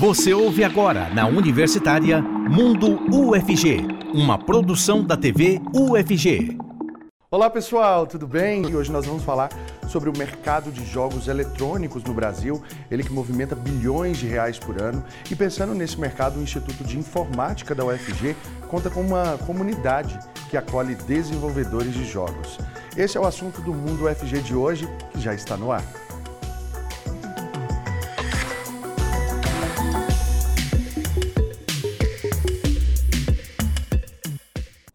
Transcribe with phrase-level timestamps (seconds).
[0.00, 6.56] Você ouve agora na Universitária Mundo UFG, uma produção da TV UFG.
[7.30, 8.66] Olá pessoal, tudo bem?
[8.66, 9.50] E hoje nós vamos falar
[9.90, 14.80] sobre o mercado de jogos eletrônicos no Brasil, ele que movimenta bilhões de reais por
[14.80, 15.04] ano.
[15.30, 18.34] E pensando nesse mercado, o Instituto de Informática da UFG
[18.68, 22.58] conta com uma comunidade que acolhe desenvolvedores de jogos.
[22.96, 25.84] Esse é o assunto do Mundo UFG de hoje, que já está no ar.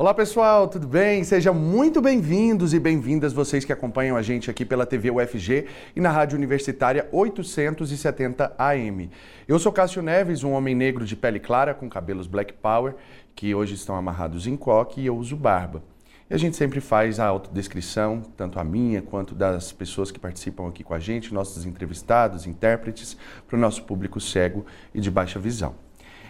[0.05, 1.23] Olá pessoal, tudo bem?
[1.23, 5.99] Sejam muito bem-vindos e bem-vindas vocês que acompanham a gente aqui pela TV UFG e
[5.99, 9.09] na Rádio Universitária 870 AM.
[9.47, 12.93] Eu sou Cássio Neves, um homem negro de pele clara com cabelos black power
[13.35, 15.81] que hoje estão amarrados em coque e eu uso barba.
[16.29, 20.67] E a gente sempre faz a autodescrição, tanto a minha quanto das pessoas que participam
[20.67, 23.17] aqui com a gente, nossos entrevistados, intérpretes,
[23.47, 25.73] para o nosso público cego e de baixa visão.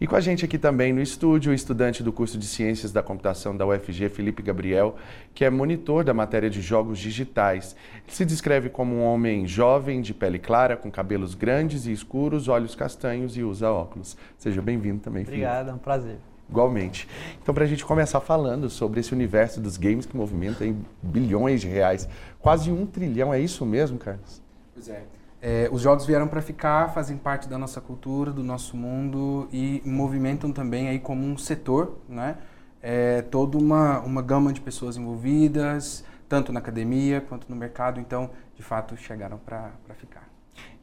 [0.00, 3.02] E com a gente aqui também no estúdio, o estudante do curso de Ciências da
[3.02, 4.96] Computação da UFG, Felipe Gabriel,
[5.34, 7.76] que é monitor da matéria de jogos digitais.
[8.06, 12.48] Ele se descreve como um homem jovem, de pele clara, com cabelos grandes e escuros,
[12.48, 14.16] olhos castanhos e usa óculos.
[14.38, 15.44] Seja bem-vindo também, Felipe.
[15.44, 16.16] Obrigado, é um prazer.
[16.48, 17.06] Igualmente.
[17.42, 21.60] Então, para a gente começar falando sobre esse universo dos games que movimenta em bilhões
[21.60, 22.08] de reais,
[22.38, 24.40] quase um trilhão, é isso mesmo, Carlos?
[24.72, 25.02] Pois é.
[25.42, 29.80] É, os jogos vieram para ficar, fazem parte da nossa cultura, do nosso mundo e
[29.86, 32.36] movimentam também aí como um setor, né?
[32.82, 38.30] É, toda uma, uma gama de pessoas envolvidas, tanto na academia quanto no mercado, então,
[38.54, 40.28] de fato, chegaram para ficar.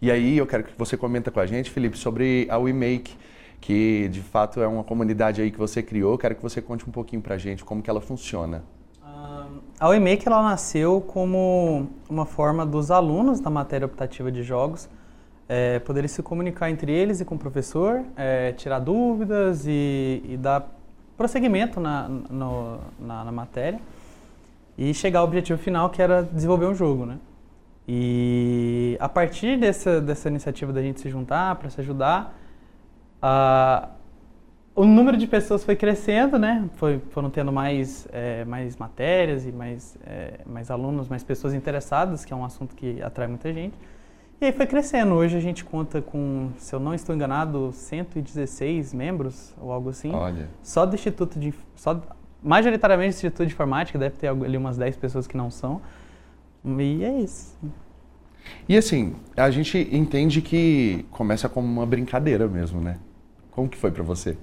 [0.01, 3.15] E aí eu quero que você comenta com a gente, Felipe, sobre a WeMake,
[3.59, 6.17] que de fato é uma comunidade aí que você criou.
[6.17, 8.63] Quero que você conte um pouquinho para a gente como que ela funciona.
[9.79, 14.89] A UEMAKE ela nasceu como uma forma dos alunos da matéria optativa de jogos
[15.47, 20.37] é, poderem se comunicar entre eles e com o professor, é, tirar dúvidas e, e
[20.37, 20.69] dar
[21.15, 23.79] prosseguimento na, no, na, na, matéria
[24.77, 27.17] e chegar ao objetivo final que era desenvolver um jogo, né?
[27.87, 32.37] E a partir dessa, dessa iniciativa da gente se juntar para se ajudar,
[33.21, 33.89] a,
[34.77, 36.69] o número de pessoas foi crescendo, né?
[36.75, 42.23] Foi, foram tendo mais, é, mais matérias e mais, é, mais alunos, mais pessoas interessadas,
[42.23, 43.73] que é um assunto que atrai muita gente.
[44.39, 45.15] E aí foi crescendo.
[45.15, 50.13] Hoje a gente conta com, se eu não estou enganado, 116 membros ou algo assim.
[50.13, 50.47] Olha.
[50.61, 51.55] Só do Instituto de.
[51.75, 51.99] Só,
[52.43, 55.81] majoritariamente do Instituto de Informática, deve ter ali umas 10 pessoas que não são.
[56.63, 57.57] E é isso.
[58.69, 62.99] E assim, a gente entende que começa como uma brincadeira mesmo, né?
[63.49, 64.37] Como que foi para você?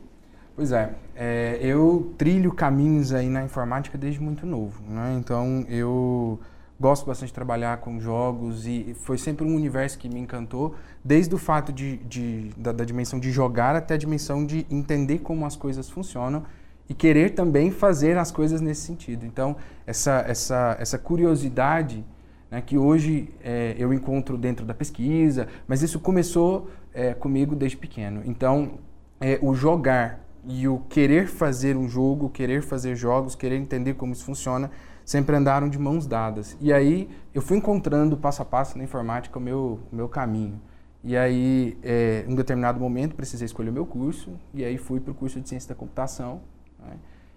[0.57, 5.17] Pois é, é, eu trilho caminhos aí na informática desde muito novo, né?
[5.19, 6.39] Então eu
[6.79, 11.35] gosto bastante de trabalhar com jogos e foi sempre um universo que me encantou, desde
[11.35, 15.45] o fato de, de da, da, dimensão de jogar até a dimensão de entender como
[15.45, 16.45] as coisas funcionam
[16.89, 19.27] e querer também fazer as coisas nesse sentido.
[19.27, 22.05] Então essa essa essa curiosidade
[22.49, 27.77] né, que hoje é, eu encontro dentro da pesquisa, mas isso começou é, comigo desde
[27.77, 28.23] pequeno.
[28.25, 28.79] Então
[29.21, 34.13] é, o jogar e o querer fazer um jogo, querer fazer jogos, querer entender como
[34.13, 34.71] isso funciona,
[35.05, 36.57] sempre andaram de mãos dadas.
[36.61, 40.61] E aí eu fui encontrando passo a passo na informática o meu, o meu caminho.
[41.03, 45.01] E aí, é, em um determinado momento, precisei escolher o meu curso, e aí fui
[45.01, 46.41] para o curso de Ciência da Computação.
[46.79, 46.97] Né?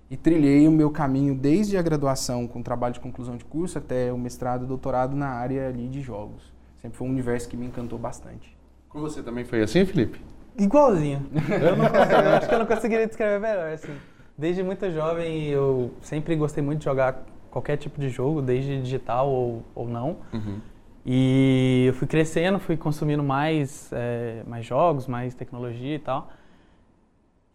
[0.09, 4.12] E trilhei o meu caminho desde a graduação com trabalho de conclusão de curso até
[4.13, 6.54] o mestrado e doutorado na área ali de jogos.
[6.81, 8.56] Sempre foi um universo que me encantou bastante.
[8.88, 10.21] Com você também foi assim, Felipe?
[10.57, 11.25] Igualzinho.
[11.50, 13.95] Eu não eu acho que eu não conseguiria descrever melhor, assim.
[14.38, 19.30] Desde muito jovem eu sempre gostei muito de jogar qualquer tipo de jogo, desde digital
[19.30, 20.18] ou, ou não.
[20.33, 20.59] Uhum.
[21.06, 26.30] E eu fui crescendo, fui consumindo mais, é, mais jogos, mais tecnologia e tal.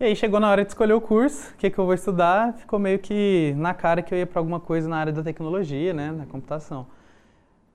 [0.00, 2.54] E aí chegou na hora de escolher o curso, o que, que eu vou estudar,
[2.54, 5.93] ficou meio que na cara que eu ia para alguma coisa na área da tecnologia,
[5.93, 6.87] né, na computação.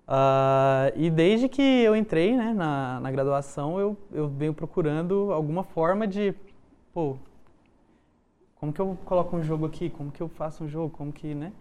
[0.08, 5.64] Uh, e desde que eu entrei né, na, na graduação, eu, eu venho procurando alguma
[5.66, 6.34] forma de,
[6.94, 7.18] pô,
[8.56, 9.90] como que eu coloco um jogo aqui?
[9.90, 10.90] Como que eu faço um jogo?
[10.90, 11.52] Como que, né?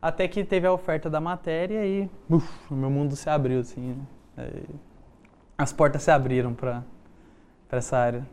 [0.00, 3.96] Até que teve a oferta da matéria e uf, meu mundo se abriu, assim.
[4.36, 4.62] Né?
[5.58, 6.84] As portas se abriram para
[7.72, 8.26] essa área.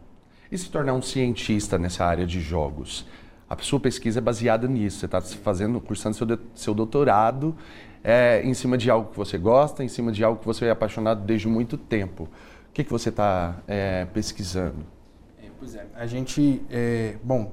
[0.52, 3.06] E se tornar um cientista nessa área de jogos?
[3.50, 5.00] A sua pesquisa é baseada nisso.
[5.00, 7.56] Você está fazendo, cursando seu, seu doutorado
[8.08, 10.72] é, em cima de algo que você gosta, em cima de algo que você é
[10.72, 12.24] apaixonado desde muito tempo.
[12.70, 14.86] O que, que você está é, pesquisando?
[15.38, 17.52] É, pois é, a gente, é, bom,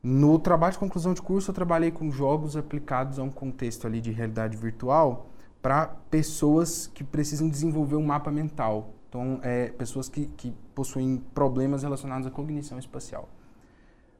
[0.00, 4.00] no trabalho de conclusão de curso eu trabalhei com jogos aplicados a um contexto ali
[4.00, 5.26] de realidade virtual
[5.60, 8.94] para pessoas que precisam desenvolver um mapa mental.
[9.08, 13.28] Então, é, pessoas que, que possuem problemas relacionados à cognição espacial.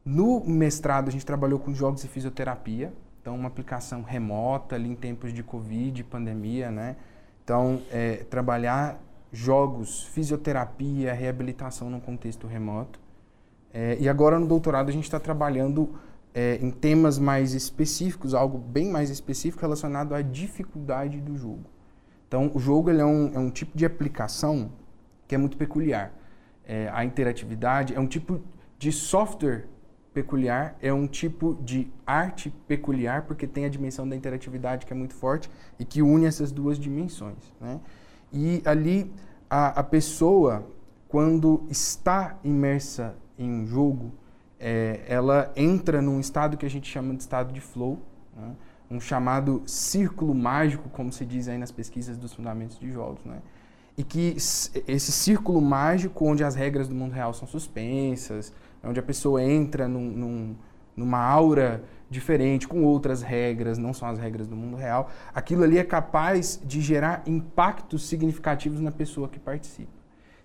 [0.05, 2.93] No mestrado, a gente trabalhou com jogos e fisioterapia,
[3.29, 6.97] então, uma aplicação remota ali em tempos de Covid, pandemia, né?
[7.45, 8.99] Então, é, trabalhar
[9.31, 12.99] jogos, fisioterapia, reabilitação num contexto remoto.
[13.71, 15.95] É, e agora no doutorado a gente está trabalhando
[16.35, 21.67] é, em temas mais específicos, algo bem mais específico relacionado à dificuldade do jogo.
[22.27, 24.73] Então, o jogo é, um, é um tipo de aplicação
[25.27, 26.15] que é muito peculiar.
[26.67, 28.41] É, a interatividade é um tipo
[28.79, 29.67] de software
[30.19, 34.97] peculiar, é um tipo de arte peculiar, porque tem a dimensão da interatividade que é
[34.97, 35.49] muito forte
[35.79, 37.39] e que une essas duas dimensões.
[37.61, 37.79] Né?
[38.33, 39.13] E ali,
[39.49, 40.67] a, a pessoa,
[41.07, 44.13] quando está imersa em um jogo,
[44.59, 48.01] é, ela entra num estado que a gente chama de estado de flow,
[48.37, 48.57] né?
[48.91, 53.25] um chamado círculo mágico, como se diz aí nas pesquisas dos fundamentos de jogos.
[53.25, 53.39] Né?
[53.97, 59.03] E que esse círculo mágico, onde as regras do mundo real são suspensas, onde a
[59.03, 60.57] pessoa entra num, num,
[60.97, 65.79] numa aura diferente, com outras regras, não são as regras do mundo real, aquilo ali
[65.79, 69.99] é capaz de gerar impactos significativos na pessoa que participa.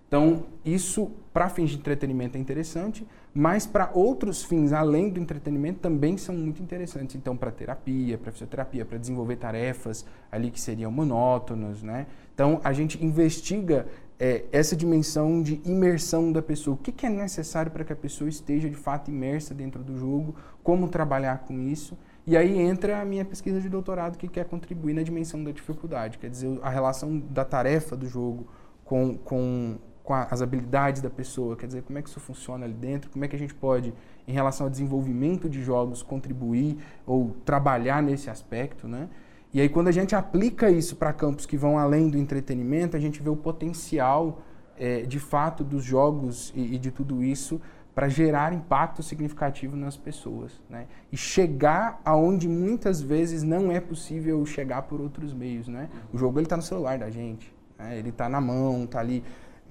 [0.06, 3.04] Então, isso para fins de entretenimento é interessante,
[3.34, 7.16] mas para outros fins além do entretenimento também são muito interessantes.
[7.16, 12.06] Então, para terapia, para fisioterapia, para desenvolver tarefas ali que seriam monótonas, né?
[12.32, 13.86] Então, a gente investiga
[14.18, 16.74] é, essa dimensão de imersão da pessoa.
[16.74, 19.96] O que, que é necessário para que a pessoa esteja de fato imersa dentro do
[19.96, 21.96] jogo, como trabalhar com isso.
[22.26, 26.16] E aí entra a minha pesquisa de doutorado que quer contribuir na dimensão da dificuldade,
[26.16, 28.48] quer dizer, a relação da tarefa do jogo
[28.82, 32.72] com, com, com as habilidades da pessoa, quer dizer, como é que isso funciona ali
[32.72, 33.92] dentro, como é que a gente pode,
[34.26, 39.10] em relação ao desenvolvimento de jogos, contribuir ou trabalhar nesse aspecto, né?
[39.54, 43.00] E aí, quando a gente aplica isso para campos que vão além do entretenimento, a
[43.00, 44.42] gente vê o potencial,
[44.76, 47.60] é, de fato, dos jogos e, e de tudo isso
[47.94, 50.60] para gerar impacto significativo nas pessoas.
[50.68, 50.88] Né?
[51.12, 55.68] E chegar aonde muitas vezes não é possível chegar por outros meios.
[55.68, 55.88] Né?
[56.12, 57.96] O jogo está no celular da gente, né?
[57.96, 59.22] ele está na mão, está ali.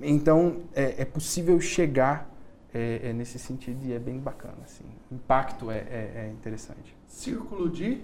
[0.01, 2.33] Então, é, é possível chegar
[2.73, 4.59] é, é, nesse sentido e é bem bacana.
[4.63, 4.85] Assim.
[5.11, 6.95] O impacto é, é, é interessante.
[7.05, 8.01] Círculo de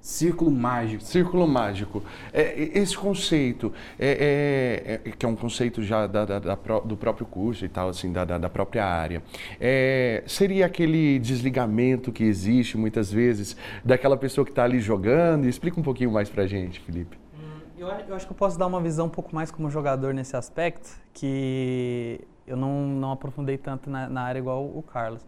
[0.00, 1.02] Círculo mágico.
[1.02, 2.02] Círculo mágico.
[2.32, 6.96] É, esse conceito, é, é, é, que é um conceito já da, da, da, do
[6.96, 9.22] próprio curso e tal, assim, da, da própria área,
[9.60, 15.46] é, seria aquele desligamento que existe muitas vezes daquela pessoa que está ali jogando?
[15.46, 17.18] Explica um pouquinho mais para gente, Felipe.
[17.34, 20.14] Hum, eu, eu, acho que eu posso dar uma visão um pouco mais como jogador
[20.14, 25.26] nesse aspecto, que eu não, não aprofundei tanto na, na área igual o Carlos.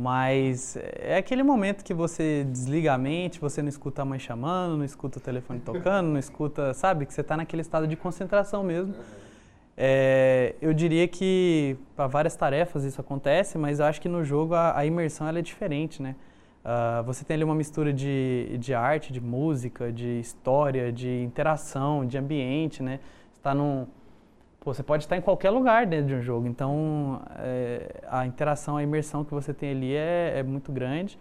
[0.00, 4.76] Mas é aquele momento que você desliga a mente, você não escuta a mãe chamando,
[4.76, 7.04] não escuta o telefone tocando, não escuta, sabe?
[7.04, 8.94] Que você está naquele estado de concentração mesmo.
[9.76, 14.54] É, eu diria que para várias tarefas isso acontece, mas eu acho que no jogo
[14.54, 16.14] a, a imersão é diferente, né?
[16.64, 22.06] Uh, você tem ali uma mistura de, de arte, de música, de história, de interação,
[22.06, 23.00] de ambiente, né?
[23.34, 23.86] está num,
[24.68, 28.76] Pô, você pode estar em qualquer lugar dentro de um jogo, então é, a interação,
[28.76, 31.18] a imersão que você tem ali é, é muito grande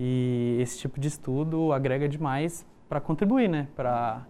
[0.00, 3.68] e esse tipo de estudo agrega demais para contribuir, né?
[3.76, 4.26] Para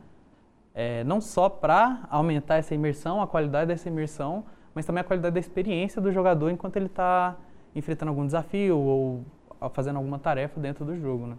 [0.75, 4.45] é, não só para aumentar essa imersão, a qualidade dessa imersão,
[4.75, 7.35] mas também a qualidade da experiência do jogador enquanto ele está
[7.75, 9.25] enfrentando algum desafio ou
[9.73, 11.37] fazendo alguma tarefa dentro do jogo, né?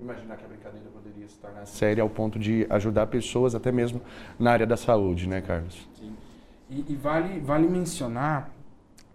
[0.00, 4.00] Imaginar que a brincadeira poderia se tornar séria ao ponto de ajudar pessoas até mesmo
[4.36, 5.88] na área da saúde, né, Carlos?
[5.94, 6.12] Sim.
[6.70, 8.52] E, e, vale, vale mencionar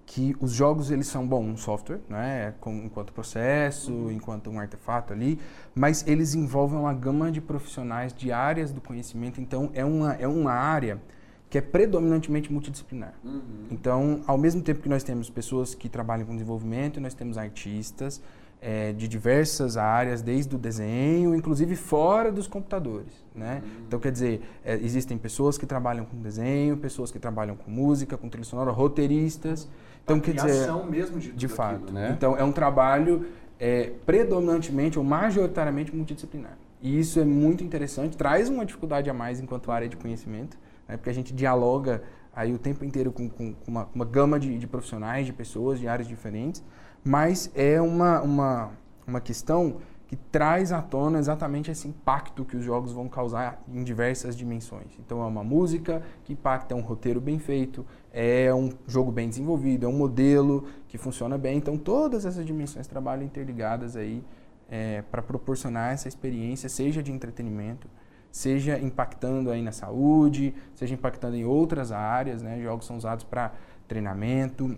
[0.05, 4.11] que os jogos eles são bom um software, né, com, enquanto processo, uhum.
[4.11, 5.39] enquanto um artefato ali,
[5.73, 9.41] mas eles envolvem uma gama de profissionais de áreas do conhecimento.
[9.41, 11.01] Então é uma é uma área
[11.49, 13.13] que é predominantemente multidisciplinar.
[13.23, 13.67] Uhum.
[13.71, 18.21] Então, ao mesmo tempo que nós temos pessoas que trabalham com desenvolvimento, nós temos artistas,
[18.65, 23.13] é, de diversas áreas, desde o desenho, inclusive fora dos computadores.
[23.35, 23.61] Né?
[23.63, 23.71] Uhum.
[23.87, 28.17] Então, quer dizer, é, existem pessoas que trabalham com desenho, pessoas que trabalham com música,
[28.17, 29.69] com trilha sonora, roteiristas.
[30.03, 31.75] Então, A quer dizer, mesmo de, de fato.
[31.75, 32.15] Aquilo, né?
[32.17, 33.27] Então, é um trabalho
[33.59, 36.57] é, predominantemente ou majoritariamente multidisciplinar.
[36.81, 40.57] E isso é muito interessante, traz uma dificuldade a mais enquanto área de conhecimento,
[40.87, 40.97] né?
[40.97, 42.01] porque a gente dialoga
[42.35, 45.87] aí o tempo inteiro com, com uma, uma, gama de, de profissionais, de pessoas, de
[45.87, 46.63] áreas diferentes
[47.05, 48.71] mas é uma, uma,
[49.05, 53.83] uma questão que traz à tona exatamente esse impacto que os jogos vão causar em
[53.83, 54.87] diversas dimensões.
[54.99, 59.29] Então é uma música que impacta, é um roteiro bem feito, é um jogo bem
[59.29, 61.57] desenvolvido, é um modelo que funciona bem.
[61.57, 64.23] Então todas essas dimensões trabalham interligadas aí
[64.67, 67.87] é, para proporcionar essa experiência, seja de entretenimento,
[68.31, 72.41] seja impactando aí na saúde, seja impactando em outras áreas.
[72.41, 72.61] Né?
[72.61, 73.53] Jogos são usados para
[73.87, 74.77] treinamento,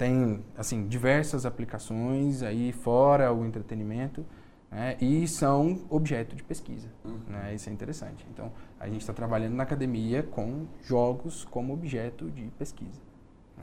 [0.00, 4.24] tem assim diversas aplicações aí fora o entretenimento
[4.70, 6.88] né, e são objeto de pesquisa.
[7.04, 7.18] Uhum.
[7.28, 8.26] Né, isso é interessante.
[8.32, 12.98] Então, a gente está trabalhando na academia com jogos como objeto de pesquisa.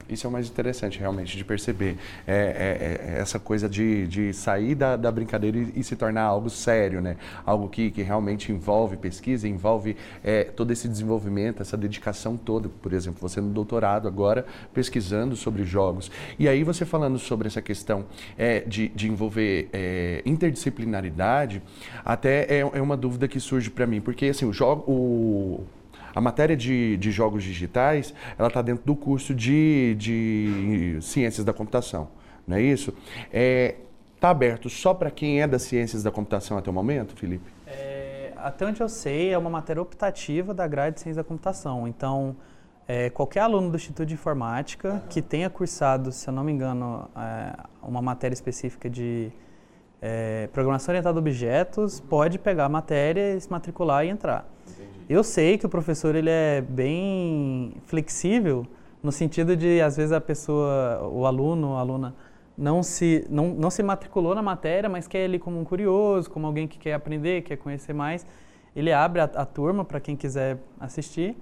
[0.08, 1.96] Isso é o mais interessante, realmente, de perceber.
[2.26, 6.22] É, é, é essa coisa de, de sair da, da brincadeira e, e, se tornar
[6.22, 7.16] algo sério, né?
[7.44, 12.68] Algo que, que realmente envolve pesquisa, envolve é, todo esse desenvolvimento, essa dedicação toda.
[12.68, 16.10] Por exemplo, você no doutorado agora, pesquisando sobre jogos.
[16.38, 18.04] E aí você falando sobre essa questão
[18.36, 21.62] é, de, de envolver é, interdisciplinaridade,
[22.04, 24.00] até é, é uma dúvida que surge para mim.
[24.00, 24.84] Porque, assim, o jogo...
[24.90, 25.77] O,
[26.14, 31.52] a matéria de, de jogos digitais, ela está dentro do curso de, de ciências da
[31.52, 32.08] computação,
[32.46, 32.90] não é isso?
[32.90, 33.76] Está é,
[34.20, 37.50] tá aberto só para quem é das ciências da computação até o momento, Felipe?
[37.66, 41.86] É, até onde eu sei, é uma matéria optativa da grade de ciências da computação.
[41.86, 42.36] Então,
[42.86, 45.00] é, qualquer aluno do Instituto de Informática uhum.
[45.10, 49.30] que tenha cursado, se eu não me engano, é, uma matéria específica de
[50.00, 54.48] é, programação orientada a objetos, pode pegar a matéria, se matricular e entrar.
[55.08, 58.66] Eu sei que o professor ele é bem flexível
[59.02, 62.14] no sentido de às vezes a pessoa, o aluno, a aluna
[62.56, 66.46] não se não, não se matriculou na matéria, mas quer ele como um curioso, como
[66.46, 68.26] alguém que quer aprender, quer conhecer mais.
[68.76, 71.36] Ele abre a, a turma para quem quiser assistir.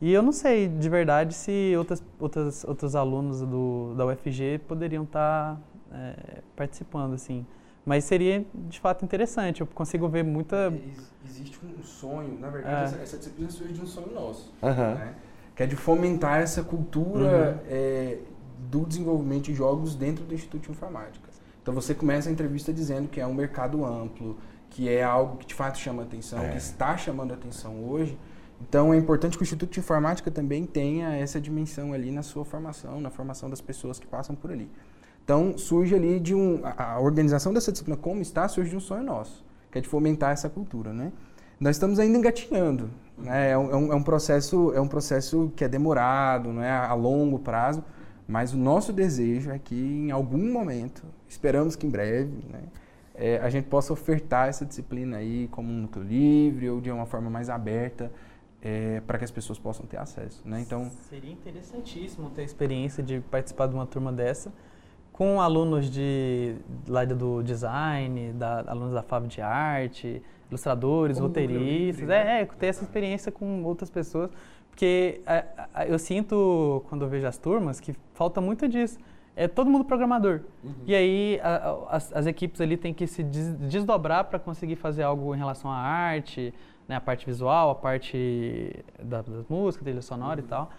[0.00, 5.04] E eu não sei de verdade se outras, outras, outros alunos do, da UFG poderiam
[5.04, 7.46] estar tá, é, participando, assim.
[7.84, 9.60] Mas seria de fato interessante.
[9.60, 10.72] Eu consigo ver muita.
[11.24, 12.84] Existe um sonho, na verdade, é.
[12.84, 14.52] essa, essa, disciplina surge de um sonho nosso.
[14.62, 14.94] Uhum.
[14.94, 15.14] Né?
[15.54, 17.68] Que é de fomentar essa cultura uhum.
[17.68, 18.18] é,
[18.58, 21.28] do desenvolvimento de jogos dentro do Instituto de Informática.
[21.62, 24.36] Então você começa a entrevista dizendo que é um mercado amplo,
[24.68, 26.50] que é algo que de fato chama atenção, é.
[26.50, 28.18] que está chamando atenção hoje.
[28.60, 32.44] Então é importante que o Instituto de Informática também tenha essa dimensão ali na sua
[32.44, 34.70] formação, na formação das pessoas que passam por ali.
[35.24, 36.60] Então, surge ali de um.
[36.64, 40.32] A, organização dessa disciplina, como está, surge de um sonho nosso, que é de fomentar
[40.32, 41.10] essa cultura, né?
[41.58, 43.50] Nós estamos ainda engatinhando, né?
[43.50, 46.92] É um, é um, é processo, é um processo que é demorado, não é a
[46.92, 47.82] longo prazo,
[48.28, 52.64] mas o nosso desejo é que em algum momento, esperamos que em breve, né,
[53.14, 57.06] é, a gente possa ofertar essa disciplina aí como um núcleo livre ou de uma
[57.06, 58.12] forma mais aberta
[58.60, 60.60] é, para que as pessoas possam ter acesso, né?
[60.60, 64.52] Então seria interessantíssimo ter a experiência de participar de uma turma dessa
[65.14, 66.56] com alunos de
[66.88, 72.10] lá do design, da, alunos da FAB de arte, ilustradores, Como roteiristas.
[72.10, 74.28] É, é, ter essa experiência com outras pessoas.
[74.68, 75.44] Porque é,
[75.86, 78.98] eu sinto, quando eu vejo as turmas, que falta muito disso.
[79.36, 80.40] É todo mundo programador.
[80.64, 80.72] Uhum.
[80.84, 85.04] E aí a, as, as, equipes ali têm que se des, desdobrar para conseguir fazer
[85.04, 86.52] algo em relação à arte,
[86.88, 90.46] né, a parte visual, a parte da, das músicas, trilha sonora uhum.
[90.46, 90.70] e tal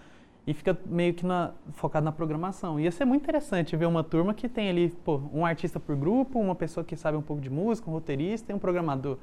[0.47, 2.79] e fica meio que na, focado na programação.
[2.79, 6.39] Ia ser muito interessante ver uma turma que tem ali pô, um artista por grupo,
[6.39, 9.17] uma pessoa que sabe um pouco de música, um roteirista e um programador.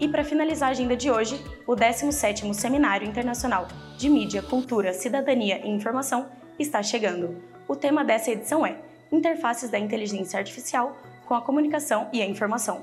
[0.00, 5.64] E para finalizar a agenda de hoje, o 17º Seminário Internacional de Mídia, Cultura, Cidadania
[5.64, 7.40] e Informação está chegando.
[7.68, 8.76] O tema dessa edição é
[9.12, 12.82] interfaces da inteligência artificial com a comunicação e a informação.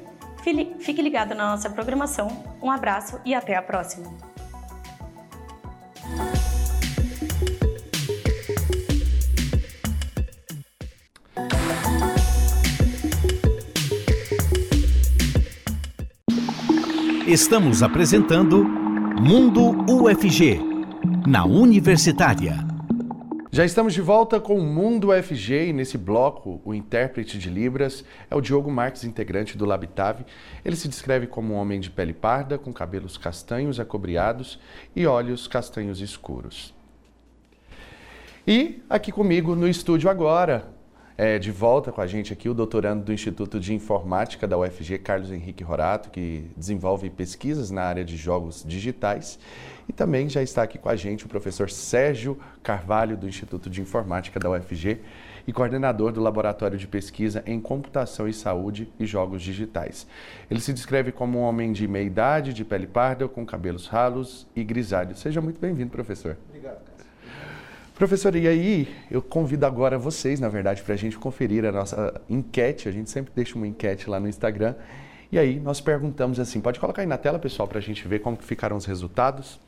[0.79, 2.27] Fique ligado na nossa programação.
[2.61, 4.15] Um abraço e até a próxima!
[17.29, 18.63] Estamos apresentando
[19.21, 20.59] Mundo UFG,
[21.27, 22.55] na Universitária.
[23.51, 28.03] Já estamos de volta com o Mundo UFG e nesse bloco o intérprete de Libras
[28.31, 30.25] é o Diogo Marques, integrante do Labitave.
[30.65, 34.59] Ele se descreve como um homem de pele parda, com cabelos castanhos acobreados
[34.95, 36.73] e olhos castanhos escuros.
[38.47, 40.67] E aqui comigo no estúdio agora,
[41.19, 44.99] é, de volta com a gente aqui, o doutorando do Instituto de Informática da UFG,
[44.99, 49.37] Carlos Henrique Rorato, que desenvolve pesquisas na área de jogos digitais
[49.89, 53.81] e também já está aqui com a gente o professor Sérgio Carvalho, do Instituto de
[53.81, 55.01] Informática da UFG
[55.45, 60.07] e coordenador do Laboratório de Pesquisa em Computação e Saúde e Jogos Digitais.
[60.49, 64.47] Ele se descreve como um homem de meia idade, de pele parda, com cabelos ralos
[64.55, 65.19] e grisalhos.
[65.19, 66.37] Seja muito bem-vindo, professor.
[66.47, 66.88] Obrigado.
[67.99, 72.21] Professor, e aí eu convido agora vocês, na verdade, para a gente conferir a nossa
[72.29, 72.87] enquete.
[72.87, 74.73] A gente sempre deixa uma enquete lá no Instagram.
[75.29, 78.19] E aí nós perguntamos assim, pode colocar aí na tela, pessoal, para a gente ver
[78.19, 79.59] como ficaram os resultados.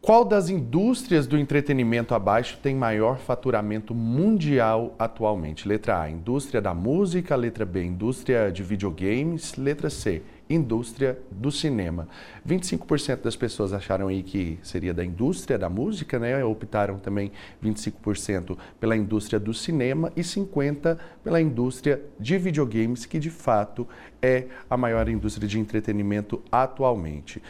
[0.00, 5.66] Qual das indústrias do entretenimento abaixo tem maior faturamento mundial atualmente?
[5.66, 7.34] Letra A, indústria da música.
[7.34, 9.56] Letra B, indústria de videogames.
[9.56, 12.08] Letra C, indústria do cinema.
[12.46, 16.42] 25% das pessoas acharam aí que seria da indústria da música, né?
[16.44, 17.32] Optaram também
[17.62, 23.86] 25% pela indústria do cinema e 50% pela indústria de videogames, que de fato
[24.22, 27.42] é a maior indústria de entretenimento atualmente.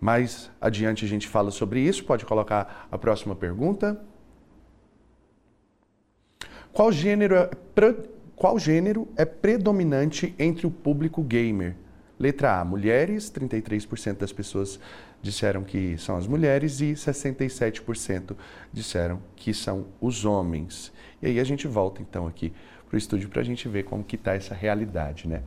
[0.00, 2.04] Mais adiante a gente fala sobre isso.
[2.04, 4.00] Pode colocar a próxima pergunta.
[6.72, 7.50] Qual gênero é,
[8.36, 11.74] qual gênero é predominante entre o público gamer?
[12.18, 14.78] Letra A, mulheres, 33% das pessoas
[15.20, 18.36] disseram que são as mulheres e 67%
[18.72, 20.92] disseram que são os homens.
[21.20, 22.52] E aí a gente volta então aqui
[22.88, 25.42] para o estúdio para a gente ver como que está essa realidade, né?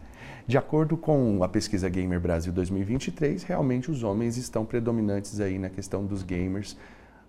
[0.48, 5.70] De acordo com a pesquisa Gamer Brasil 2023, realmente os homens estão predominantes aí na
[5.70, 6.78] questão dos gamers,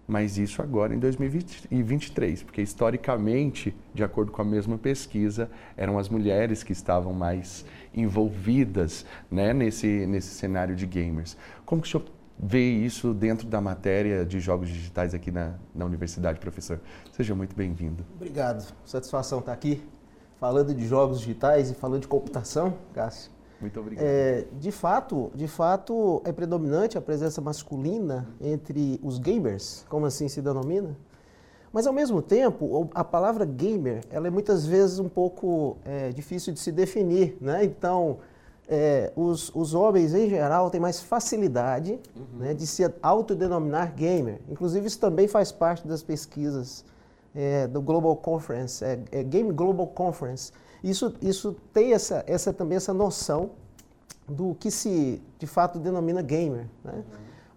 [0.06, 6.08] mas isso agora em 2023, porque historicamente, de acordo com a mesma pesquisa, eram as
[6.08, 11.36] mulheres que estavam mais envolvidas né, nesse, nesse cenário de gamers.
[11.64, 12.06] Como que o senhor
[12.38, 16.80] vê isso dentro da matéria de jogos digitais aqui na, na universidade, professor?
[17.12, 18.04] Seja muito bem-vindo.
[18.16, 19.82] Obrigado, satisfação estar aqui
[20.42, 23.30] falando de jogos digitais e falando de computação, Cássio.
[23.60, 24.04] Muito obrigado.
[24.04, 30.26] É, de fato, de fato é predominante a presença masculina entre os gamers, como assim
[30.26, 30.96] se denomina.
[31.72, 36.52] Mas ao mesmo tempo, a palavra gamer, ela é muitas vezes um pouco é, difícil
[36.52, 37.64] de se definir, né?
[37.64, 38.18] Então,
[38.68, 42.40] é, os, os homens em geral têm mais facilidade uhum.
[42.40, 44.40] né, de se autodenominar gamer.
[44.50, 46.84] Inclusive isso também faz parte das pesquisas
[47.34, 50.52] é, do Global Conference, é, é, Game Global Conference.
[50.82, 53.50] Isso, isso tem essa, essa também essa noção
[54.28, 56.66] do que se de fato denomina gamer.
[56.84, 57.04] Né?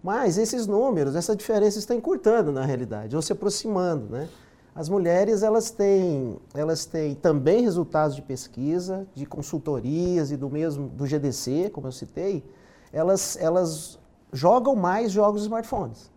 [0.02, 4.06] Mas esses números, essa diferença está encurtando na realidade, ou se aproximando.
[4.10, 4.28] Né?
[4.74, 10.88] As mulheres elas têm, elas têm também resultados de pesquisa, de consultorias e do mesmo
[10.88, 12.44] do GDC, como eu citei,
[12.92, 13.98] elas, elas
[14.32, 16.10] jogam mais jogos de smartphones.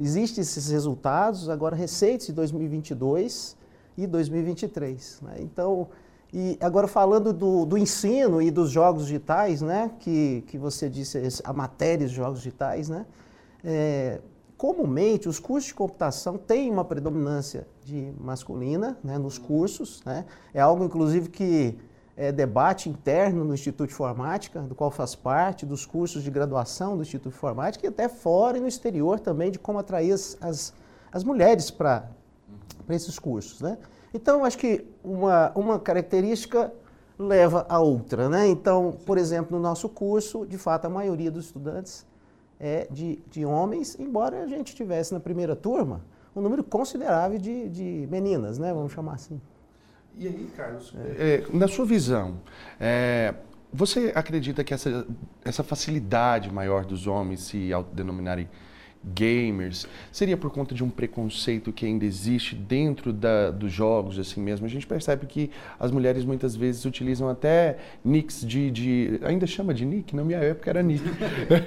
[0.00, 3.54] Existem esses resultados agora recentes de 2022
[3.98, 5.20] e 2023.
[5.20, 5.36] Né?
[5.40, 5.88] Então,
[6.32, 11.42] e agora falando do, do, ensino e dos jogos digitais, né, que, que você disse,
[11.44, 13.04] a matéria de jogos digitais, né,
[13.62, 14.20] é,
[14.56, 20.02] comumente os cursos de computação têm uma predominância de masculina né, nos cursos.
[20.04, 20.24] Né?
[20.54, 21.76] É algo, inclusive, que
[22.16, 26.96] é debate interno no Instituto de Informática, do qual faz parte, dos cursos de graduação
[26.96, 30.36] do Instituto de Informática e até fora e no exterior também, de como atrair as,
[30.40, 30.74] as,
[31.12, 32.08] as mulheres para
[32.88, 33.60] esses cursos.
[33.60, 33.78] Né?
[34.12, 36.72] Então, acho que uma, uma característica
[37.18, 38.28] leva a outra.
[38.28, 38.48] Né?
[38.48, 42.06] Então, por exemplo, no nosso curso, de fato, a maioria dos estudantes
[42.58, 46.02] é de, de homens, embora a gente tivesse na primeira turma
[46.34, 48.72] um número considerável de, de meninas, né?
[48.72, 49.40] vamos chamar assim.
[50.18, 52.40] E aí, Carlos, é, na sua visão,
[52.78, 53.34] é,
[53.72, 55.06] você acredita que essa,
[55.44, 58.48] essa facilidade maior dos homens se autodenominarem
[59.02, 64.40] gamers, seria por conta de um preconceito que ainda existe dentro da, dos jogos, assim
[64.40, 64.66] mesmo.
[64.66, 69.72] A gente percebe que as mulheres muitas vezes utilizam até nicks de, de ainda chama
[69.72, 71.02] de nick, na minha época era nick.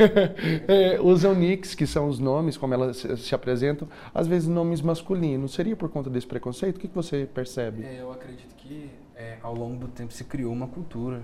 [0.68, 4.82] é, usam nicks, que são os nomes, como elas se, se, apresentam, às vezes nomes
[4.82, 5.54] masculinos.
[5.54, 6.78] Seria por conta desse preconceito?
[6.78, 7.84] O que, que você percebe?
[7.84, 11.22] É, eu acredito que é, ao longo do tempo se criou uma cultura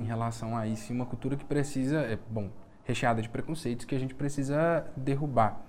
[0.00, 2.48] em relação a isso, uma cultura que precisa, é, bom,
[2.84, 5.60] recheada de preconceitos que a gente precisa derrubar.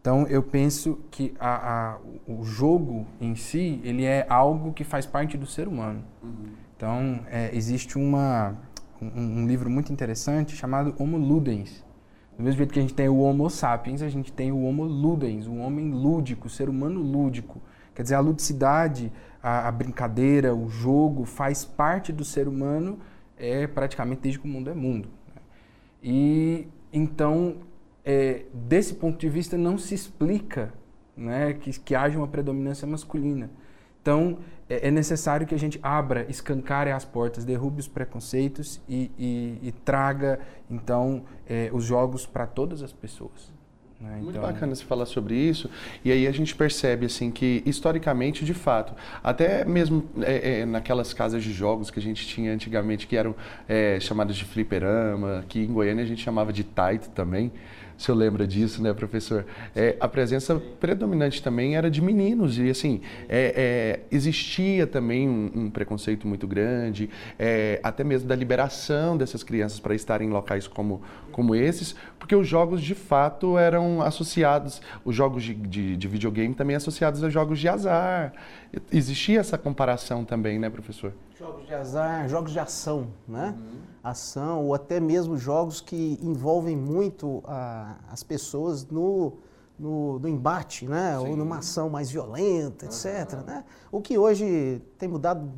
[0.00, 5.04] Então, eu penso que a, a, o jogo em si, ele é algo que faz
[5.04, 6.02] parte do ser humano.
[6.22, 6.52] Uhum.
[6.74, 8.56] Então, é, existe uma,
[9.00, 11.84] um, um, livro muito interessante chamado Homo Ludens.
[12.38, 14.84] Do mesmo jeito que a gente tem o Homo sapiens, a gente tem o Homo
[14.84, 17.60] Ludens, o homem lúdico, o ser humano lúdico.
[17.94, 22.98] Quer dizer, a ludicidade, a, a brincadeira, o jogo faz parte do ser humano
[23.40, 25.08] é praticamente desde que o mundo é mundo.
[26.02, 27.56] E então,
[28.04, 30.72] é, desse ponto de vista, não se explica
[31.16, 33.50] né, que, que haja uma predominância masculina.
[34.00, 39.10] Então, é, é necessário que a gente abra, escancare as portas, derrube os preconceitos e,
[39.18, 43.52] e, e traga, então, é, os jogos para todas as pessoas.
[44.00, 44.16] Né?
[44.16, 44.42] Muito então...
[44.42, 45.68] bacana você falar sobre isso.
[46.04, 51.12] E aí a gente percebe assim que historicamente, de fato, até mesmo é, é, naquelas
[51.12, 53.34] casas de jogos que a gente tinha antigamente, que eram
[53.68, 57.52] é, chamadas de fliperama, que em Goiânia a gente chamava de taito também
[58.00, 59.44] o senhor lembra disso, né, professor?
[59.76, 65.50] É, a presença predominante também era de meninos e assim é, é, existia também um,
[65.54, 70.66] um, preconceito muito grande, é, até mesmo da liberação dessas crianças para estarem em locais
[70.66, 76.08] como como esses, porque os jogos de fato eram associados, os jogos de, de, de
[76.08, 78.32] videogame também associados a jogos de azar.
[78.90, 81.12] Existia essa comparação também, né, professor?
[81.38, 83.54] Jogos de azar, jogos de ação, né?
[83.56, 83.89] Uhum.
[84.02, 89.34] Ação, ou até mesmo jogos que envolvem muito a, as pessoas no,
[89.78, 91.18] no, no embate, né?
[91.18, 91.28] Sim.
[91.28, 93.34] Ou numa ação mais violenta, etc.
[93.34, 93.44] Uhum.
[93.44, 93.64] Né?
[93.90, 95.50] O que hoje tem mudado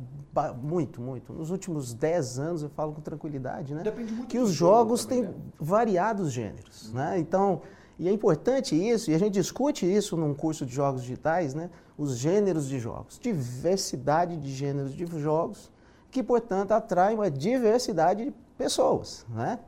[0.61, 1.31] muito, muito.
[1.31, 3.83] Nos últimos 10 anos, eu falo com tranquilidade, né?
[4.27, 5.33] que os jogos têm né?
[5.59, 6.95] variados gêneros, uhum.
[6.95, 7.19] né?
[7.19, 7.61] Então,
[7.99, 11.69] e é importante isso, e a gente discute isso num curso de jogos digitais, né?
[11.97, 15.71] Os gêneros de jogos, diversidade de gêneros de jogos,
[16.13, 19.25] que, portanto, atrai uma diversidade de pessoas.
[19.29, 19.59] Né?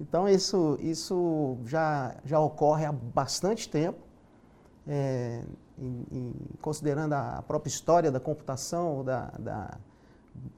[0.00, 3.98] Então, isso, isso já, já ocorre há bastante tempo,
[4.86, 5.42] é,
[5.76, 9.76] em, em, considerando a própria história da computação, da, da,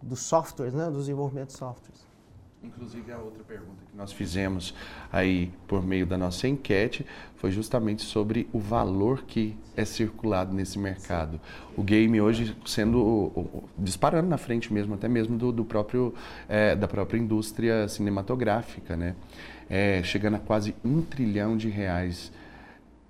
[0.02, 0.90] dos softwares, né?
[0.90, 2.06] do desenvolvimento de softwares.
[2.62, 4.74] Inclusive, a outra pergunta que nós fizemos
[5.10, 10.78] aí por meio da nossa enquete foi justamente sobre o valor que é circulado nesse
[10.78, 11.40] mercado.
[11.74, 16.12] O game hoje sendo disparando na frente mesmo, até mesmo do, do próprio
[16.46, 19.16] é, da própria indústria cinematográfica, né?
[19.68, 22.30] É, chegando a quase um trilhão de reais.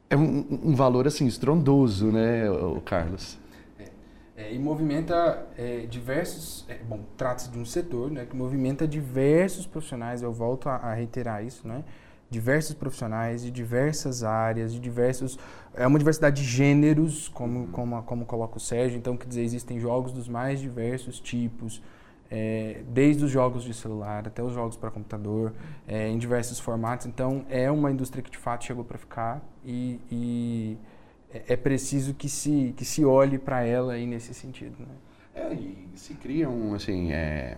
[0.09, 2.45] É um, um valor assim estrondoso, né,
[2.85, 3.37] Carlos?
[4.41, 6.65] É, e movimenta é, diversos.
[6.67, 10.95] É, bom, trata-se de um setor né, que movimenta diversos profissionais, eu volto a, a,
[10.95, 11.85] reiterar isso, né?
[12.31, 15.39] Diversos profissionais de diversas áreas, de diversos.
[15.75, 19.79] É uma diversidade de gêneros, como, como, como coloca o Sérgio, então, quer dizer, existem
[19.79, 21.83] jogos dos mais diversos tipos.
[22.33, 25.53] É, desde os jogos de celular até os jogos para computador,
[25.87, 27.07] é, em diversos formatos.
[27.07, 30.79] Então, é uma indústria que de fato chegou para ficar e, e
[31.33, 34.77] é, é preciso que se, que se olhe para ela aí nesse sentido.
[34.81, 34.95] Né?
[35.35, 37.57] É, e se criam, assim, é,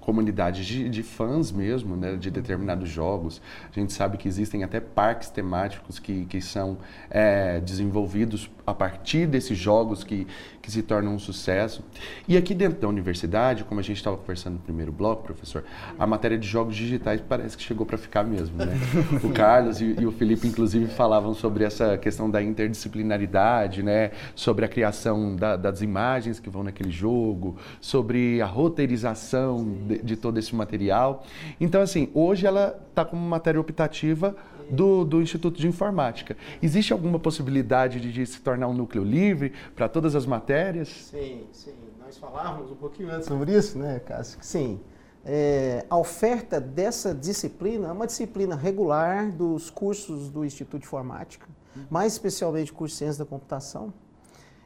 [0.00, 3.40] comunidade de, de, fãs mesmo, né, de determinados jogos.
[3.70, 6.78] A gente sabe que existem até parques temáticos que, que são
[7.10, 10.26] é, desenvolvidos a partir desses jogos que,
[10.62, 11.84] que se tornam um sucesso.
[12.28, 15.64] E aqui dentro da universidade, como a gente estava conversando no primeiro bloco, professor,
[15.98, 18.56] a matéria de jogos digitais parece que chegou para ficar mesmo.
[18.56, 18.72] Né?
[19.22, 24.12] o Carlos e, e, o Felipe, inclusive, falavam sobre essa questão da interdisciplinaridade, né?
[24.34, 30.16] sobre a criação da, das imagens que vão naquele jogo, sobre a roteirização de, de
[30.16, 31.24] todo esse material.
[31.60, 34.36] Então, assim, hoje ela está como matéria optativa
[34.70, 36.36] do, do Instituto de Informática.
[36.62, 40.88] Existe alguma possibilidade de, de se tornar um núcleo livre para todas as matérias?
[40.88, 41.74] Sim, sim.
[42.04, 44.38] Nós falávamos um pouquinho antes sobre isso, né, Cássio?
[44.40, 44.80] Sim.
[45.24, 51.46] É, a oferta dessa disciplina é uma disciplina regular dos cursos do Instituto de Informática,
[51.90, 53.92] mais especialmente o curso de Ciência da Computação.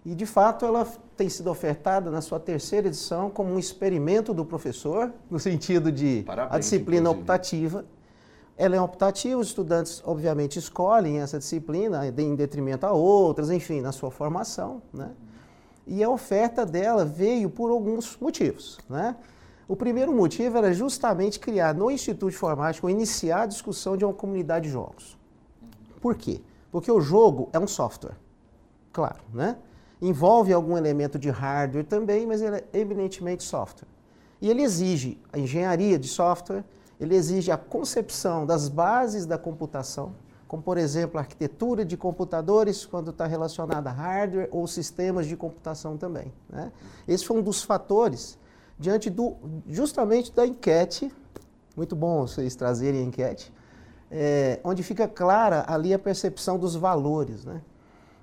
[0.06, 0.86] E, de fato, ela
[1.16, 6.22] tem sido ofertada na sua terceira edição como um experimento do professor, no sentido de
[6.26, 7.20] Parabéns, a disciplina inclusive.
[7.20, 7.84] optativa
[8.56, 13.90] ela é optativa, os estudantes, obviamente, escolhem essa disciplina em detrimento a outras, enfim, na
[13.90, 14.80] sua formação.
[14.92, 15.10] Né?
[15.86, 18.78] E a oferta dela veio por alguns motivos.
[18.88, 19.16] Né?
[19.66, 24.14] O primeiro motivo era justamente criar no Instituto de Informática, iniciar a discussão de uma
[24.14, 25.16] comunidade de jogos.
[26.00, 26.40] Por quê?
[26.70, 28.16] Porque o jogo é um software,
[28.92, 29.56] claro, né?
[30.02, 33.88] Envolve algum elemento de hardware também, mas ele é eminentemente software.
[34.42, 36.62] E ele exige a engenharia de software,
[37.00, 40.14] ele exige a concepção das bases da computação,
[40.46, 45.36] como por exemplo a arquitetura de computadores quando está relacionada a hardware ou sistemas de
[45.36, 46.32] computação também.
[46.48, 46.70] Né?
[47.08, 48.38] Esse foi um dos fatores
[48.78, 49.34] diante do
[49.68, 51.12] justamente da enquete,
[51.76, 53.52] muito bom vocês trazerem a enquete,
[54.10, 57.44] é, onde fica clara ali a percepção dos valores.
[57.44, 57.60] Né?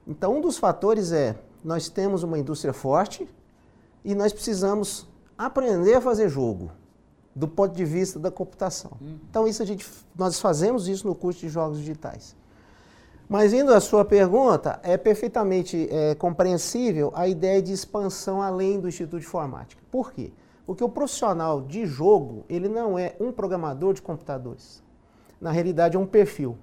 [0.07, 3.29] Então um dos fatores é nós temos uma indústria forte
[4.03, 5.07] e nós precisamos
[5.37, 6.71] aprender a fazer jogo
[7.35, 8.91] do ponto de vista da computação.
[9.01, 9.17] Hum.
[9.29, 12.35] Então isso a gente, nós fazemos isso no curso de jogos digitais.
[13.27, 18.89] Mas indo à sua pergunta, é perfeitamente é, compreensível a ideia de expansão além do
[18.89, 19.81] Instituto de Informática.
[19.89, 20.33] Por quê?
[20.65, 24.83] Porque o profissional de jogo, ele não é um programador de computadores.
[25.39, 26.57] Na realidade, é um perfil.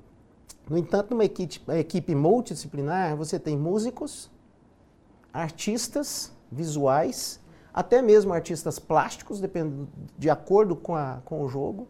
[0.69, 4.31] No entanto, numa equipe, equipe multidisciplinar, você tem músicos,
[5.33, 7.41] artistas visuais
[7.79, 9.89] até mesmo artistas plásticos, dependendo,
[10.19, 11.87] de acordo com, a, com o jogo,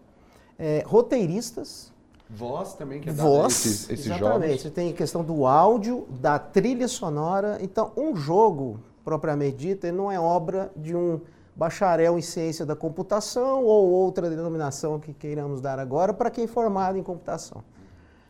[0.58, 1.90] é, roteiristas.
[2.28, 4.48] Voz também, que é Voz, esses, esses exatamente.
[4.48, 4.62] Jogos.
[4.64, 7.56] Você tem a questão do áudio, da trilha sonora.
[7.62, 11.22] Então, um jogo, propriamente dito, ele não é obra de um
[11.56, 16.46] bacharel em ciência da computação ou outra denominação que queiramos dar agora para quem é
[16.46, 17.64] formado em computação.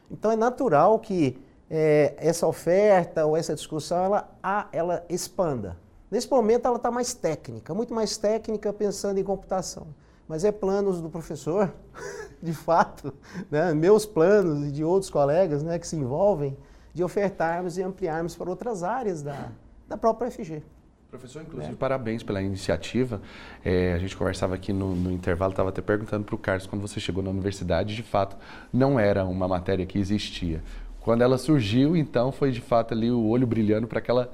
[0.09, 1.37] Então, é natural que
[1.69, 5.77] é, essa oferta ou essa discussão ela, ela expanda.
[6.11, 9.87] Nesse momento ela está mais técnica, muito mais técnica pensando em computação.
[10.27, 11.73] Mas é planos do professor,
[12.43, 13.13] de fato,
[13.51, 13.73] né?
[13.75, 16.57] meus planos e de outros colegas né, que se envolvem,
[16.95, 19.51] de ofertarmos e ampliarmos para outras áreas da,
[19.87, 20.63] da própria FG.
[21.11, 21.77] Professor, inclusive, é.
[21.77, 23.23] parabéns pela iniciativa.
[23.65, 26.83] É, a gente conversava aqui no, no intervalo, estava até perguntando para o Carlos, quando
[26.83, 28.37] você chegou na universidade, de fato,
[28.71, 30.63] não era uma matéria que existia.
[31.01, 34.31] Quando ela surgiu, então, foi de fato ali o olho brilhando para aquela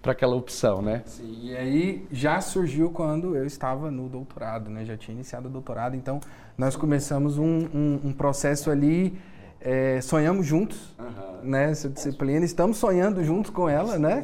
[0.00, 1.02] para aquela opção, né?
[1.06, 4.84] Sim, e aí já surgiu quando eu estava no doutorado, né?
[4.84, 6.20] Já tinha iniciado o doutorado, então
[6.56, 9.18] nós começamos um, um, um processo ali,
[9.60, 11.48] é, sonhamos juntos, uhum.
[11.48, 11.70] né?
[11.70, 14.22] Essa disciplina, estamos sonhando juntos com ela, né?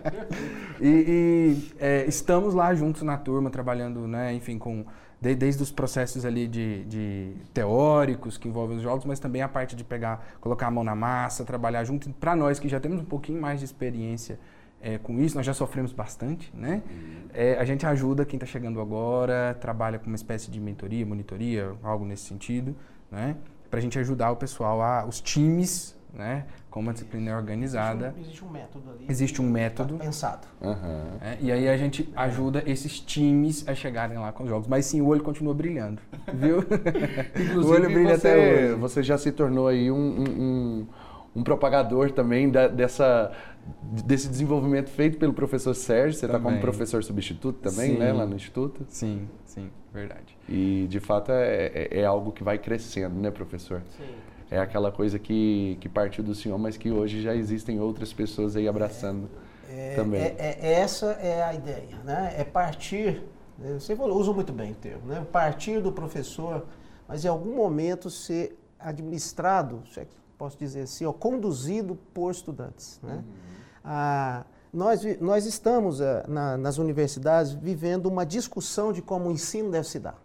[0.80, 4.34] e, e é, estamos lá juntos na turma, trabalhando, né?
[4.34, 4.84] Enfim, com
[5.20, 9.48] de, desde os processos ali de, de, teóricos que envolvem os jogos, mas também a
[9.48, 12.08] parte de pegar, colocar a mão na massa, trabalhar junto.
[12.10, 14.38] Para nós que já temos um pouquinho mais de experiência
[14.80, 16.82] é, com isso, nós já sofremos bastante, né?
[17.34, 21.72] É, a gente ajuda quem está chegando agora, trabalha com uma espécie de mentoria, monitoria,
[21.82, 22.74] algo nesse sentido,
[23.10, 23.36] né?
[23.68, 26.46] Para a gente ajudar o pessoal, a, os times, né?
[26.70, 28.14] Como a disciplina é organizada.
[28.18, 29.06] Existe um, existe um método ali.
[29.08, 29.98] Existe um método.
[29.98, 30.48] Tá pensado.
[30.60, 31.18] Uhum.
[31.20, 34.66] É, e aí a gente ajuda esses times a chegarem lá com os jogos.
[34.66, 36.00] Mas sim, o olho continua brilhando,
[36.32, 36.60] viu?
[36.60, 38.74] Inclusive, o olho brilha você, até hoje.
[38.80, 40.86] Você já se tornou aí um, um, um
[41.44, 43.32] propagador também da, dessa
[43.82, 46.18] desse desenvolvimento feito pelo professor Sérgio.
[46.18, 47.98] Você está como professor substituto também, né, sim.
[48.00, 48.84] né, lá no Instituto?
[48.88, 50.36] Sim, sim, verdade.
[50.48, 53.82] E, de fato, é, é, é algo que vai crescendo, né, professor?
[53.96, 54.14] Sim.
[54.50, 58.56] É aquela coisa que, que partiu do senhor, mas que hoje já existem outras pessoas
[58.56, 59.30] aí abraçando
[59.70, 60.20] é, também.
[60.20, 62.34] É, é, essa é a ideia, né?
[62.36, 63.22] É partir,
[63.56, 65.24] né, você usa muito bem o termo, né?
[65.30, 66.66] Partir do professor,
[67.06, 72.30] mas em algum momento ser administrado, se é que posso dizer assim, ó, conduzido por
[72.30, 73.16] estudantes, né?
[73.16, 73.22] Uhum.
[73.84, 79.70] Ah, nós, nós estamos ah, na, nas universidades vivendo uma discussão de como o ensino
[79.70, 80.18] deve se dar.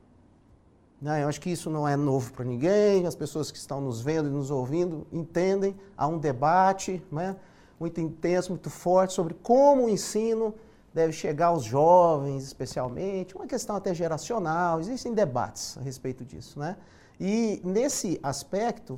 [1.01, 1.23] Né?
[1.23, 4.29] Eu acho que isso não é novo para ninguém, as pessoas que estão nos vendo
[4.29, 5.75] e nos ouvindo entendem.
[5.97, 7.35] Há um debate né?
[7.77, 10.55] muito intenso, muito forte sobre como o ensino
[10.93, 16.57] deve chegar aos jovens, especialmente, uma questão até geracional, existem debates a respeito disso.
[16.57, 16.77] Né?
[17.19, 18.97] E nesse aspecto,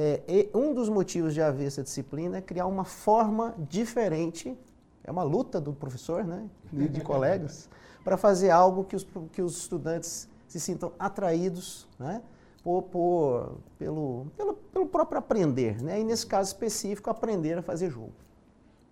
[0.00, 4.56] é, um dos motivos de haver essa disciplina é criar uma forma diferente,
[5.02, 7.68] é uma luta do professor né, e de colegas,
[8.04, 12.22] para fazer algo que os, que os estudantes se sintam atraídos né,
[12.62, 17.90] por, por, pelo, pelo, pelo próprio aprender, né, e nesse caso específico, aprender a fazer
[17.90, 18.12] jogo.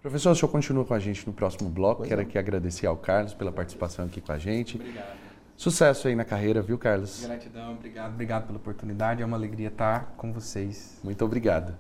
[0.03, 1.99] Professor, o senhor continua com a gente no próximo bloco.
[1.99, 2.25] Pois Quero é.
[2.25, 4.77] aqui agradecer ao Carlos pela participação aqui com a gente.
[4.77, 5.26] Obrigado.
[5.57, 7.25] Sucesso aí na carreira, viu, Carlos?
[7.25, 9.23] Gratidão, obrigado, obrigado pela oportunidade.
[9.23, 11.01] É uma alegria estar com vocês.
[11.03, 11.75] Muito obrigado.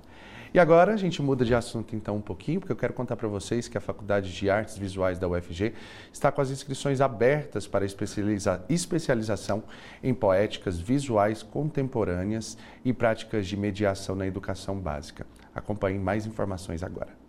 [0.55, 3.29] E agora a gente muda de assunto então um pouquinho, porque eu quero contar para
[3.29, 5.75] vocês que a Faculdade de Artes Visuais da UFG
[6.11, 9.62] está com as inscrições abertas para especializa especialização
[10.03, 15.27] em poéticas visuais contemporâneas e práticas de mediação na educação básica.
[15.55, 17.26] Acompanhe mais informações agora.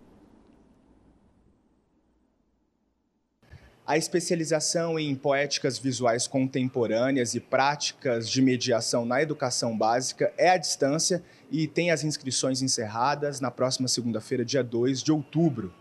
[3.87, 10.57] A especialização em poéticas visuais contemporâneas e práticas de mediação na educação básica é à
[10.57, 15.73] distância e tem as inscrições encerradas na próxima segunda-feira, dia 2 de outubro.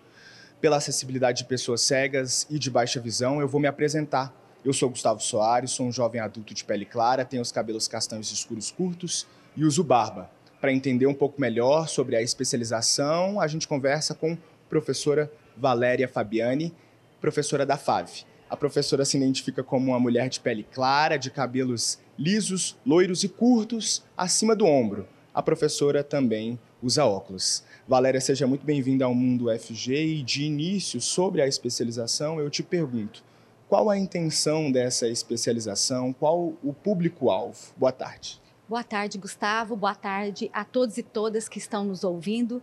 [0.61, 4.33] Pela acessibilidade de pessoas cegas e de baixa visão, eu vou me apresentar.
[4.65, 8.31] Eu sou Gustavo Soares, sou um jovem adulto de pele clara, tenho os cabelos castanhos
[8.31, 10.31] escuros curtos e uso barba.
[10.61, 14.39] Para entender um pouco melhor sobre a especialização, a gente conversa com
[14.69, 16.73] professora Valéria Fabiani,
[17.21, 18.25] professora da FAV.
[18.49, 23.29] A professora se identifica como uma mulher de pele clara, de cabelos lisos, loiros e
[23.29, 25.09] curtos, acima do ombro.
[25.35, 27.65] A professora também usa óculos.
[27.87, 32.63] Valéria, seja muito bem-vinda ao Mundo FG e de início sobre a especialização, eu te
[32.63, 33.25] pergunto,
[33.69, 36.13] qual a intenção dessa especialização?
[36.13, 37.59] Qual o público-alvo?
[37.77, 38.41] Boa tarde.
[38.69, 39.75] Boa tarde, Gustavo.
[39.75, 42.63] Boa tarde a todos e todas que estão nos ouvindo.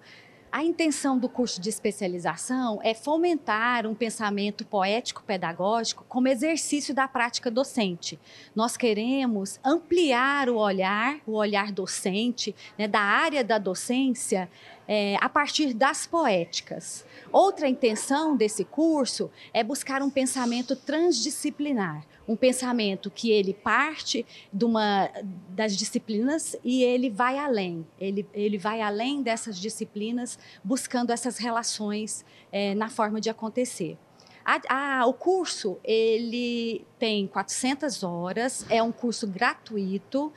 [0.56, 7.50] A intenção do curso de especialização é fomentar um pensamento poético-pedagógico como exercício da prática
[7.50, 8.20] docente.
[8.56, 14.48] Nós queremos ampliar o olhar, o olhar docente, né, da área da docência,
[14.88, 17.04] é, a partir das poéticas.
[17.32, 24.66] Outra intenção desse curso é buscar um pensamento transdisciplinar um pensamento que ele parte de
[24.66, 25.10] uma
[25.50, 27.86] das disciplinas e ele vai além.
[28.00, 33.98] Ele, ele vai além dessas disciplinas, buscando essas relações é, na forma de acontecer.
[34.46, 40.34] A, a, o curso ele tem 400 horas, é um curso gratuito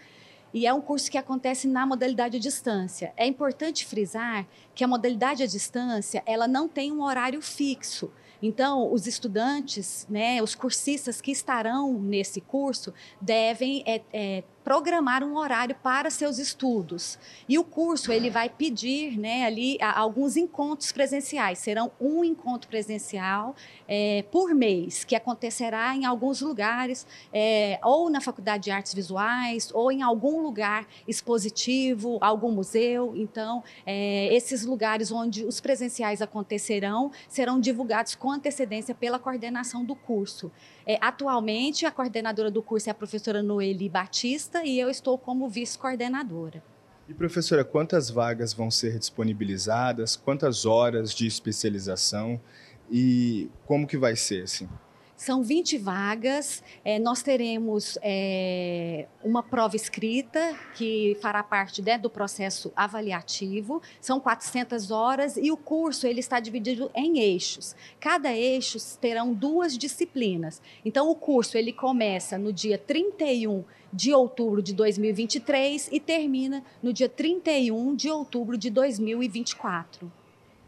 [0.55, 3.13] e é um curso que acontece na modalidade à distância.
[3.17, 8.11] É importante frisar que a modalidade à distância ela não tem um horário fixo.
[8.43, 15.37] Então, os estudantes, né, os cursistas que estarão nesse curso devem é, é, programar um
[15.37, 17.21] horário para seus estudos.
[17.49, 21.61] E o curso ele vai pedir né, ali alguns encontros presenciais.
[21.61, 23.55] Serão um encontro presencial
[23.87, 29.71] é, por mês, que acontecerá em alguns lugares, é, ou na Faculdade de Artes Visuais,
[29.73, 33.13] ou em algum lugar expositivo, algum museu.
[33.15, 39.95] Então, é, esses lugares onde os presenciais acontecerão serão divulgados com antecedência pela coordenação do
[39.95, 40.51] curso.
[40.87, 45.49] É, atualmente, a coordenadora do curso é a professora Noeli Batista e eu estou como
[45.49, 46.63] vice-coordenadora.
[47.09, 50.15] E professora, quantas vagas vão ser disponibilizadas?
[50.15, 52.41] Quantas horas de especialização?
[52.89, 54.69] E como que vai ser assim?
[55.17, 56.63] São 20 vagas.
[56.85, 63.81] É, nós teremos é, uma prova escrita que fará parte né, do processo avaliativo.
[64.01, 67.75] São 400 horas e o curso ele está dividido em eixos.
[67.99, 70.61] Cada eixo terão duas disciplinas.
[70.85, 76.93] Então o curso ele começa no dia 31 de outubro de 2023 e termina no
[76.93, 80.13] dia 31 de outubro de 2024.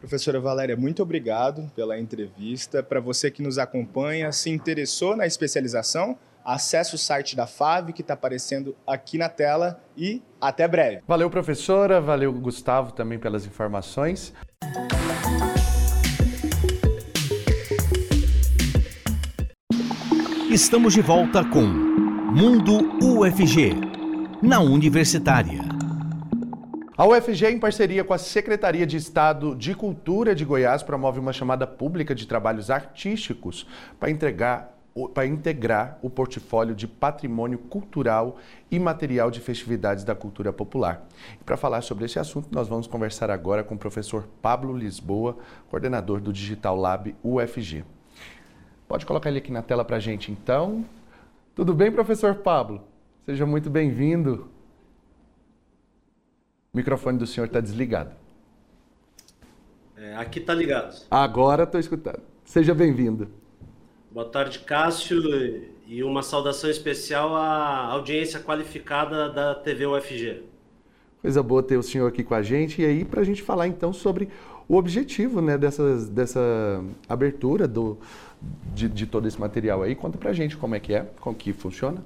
[0.01, 2.83] Professora Valéria, muito obrigado pela entrevista.
[2.83, 8.01] Para você que nos acompanha, se interessou na especialização, acesse o site da FAV que
[8.01, 11.03] está aparecendo aqui na tela e até breve.
[11.07, 12.01] Valeu, professora.
[12.01, 14.33] Valeu, Gustavo, também pelas informações.
[20.49, 23.75] Estamos de volta com Mundo UFG,
[24.43, 25.78] na Universitária.
[26.99, 31.33] A UFG, em parceria com a Secretaria de Estado de Cultura de Goiás, promove uma
[31.33, 33.69] chamada pública de trabalhos artísticos
[34.01, 34.75] para entregar
[35.15, 38.37] para integrar o portfólio de patrimônio cultural
[38.69, 41.07] e material de festividades da cultura popular.
[41.47, 45.37] Para falar sobre esse assunto, nós vamos conversar agora com o professor Pablo Lisboa,
[45.71, 47.85] coordenador do Digital Lab UFG.
[48.89, 50.85] Pode colocar ele aqui na tela para a gente, então.
[51.55, 52.83] Tudo bem, professor Pablo?
[53.25, 54.58] Seja muito bem-vindo.
[56.73, 58.15] O microfone do senhor está desligado.
[59.97, 61.03] É, aqui está ligado.
[61.11, 62.21] Agora estou escutando.
[62.45, 63.29] Seja bem-vindo.
[64.11, 65.21] Boa tarde, Cássio,
[65.87, 70.43] e uma saudação especial à audiência qualificada da TV UFG.
[71.21, 72.81] Coisa boa ter o senhor aqui com a gente.
[72.81, 74.29] E aí, para a gente falar então sobre
[74.69, 77.99] o objetivo né, dessas, dessa abertura do,
[78.75, 79.95] de, de, todo esse material aí.
[79.95, 82.05] Conta para a gente como é que é, como que funciona.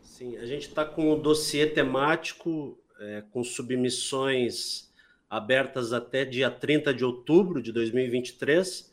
[0.00, 4.90] Sim, a gente está com o dossiê temático é, com submissões
[5.28, 8.92] abertas até dia 30 de outubro de 2023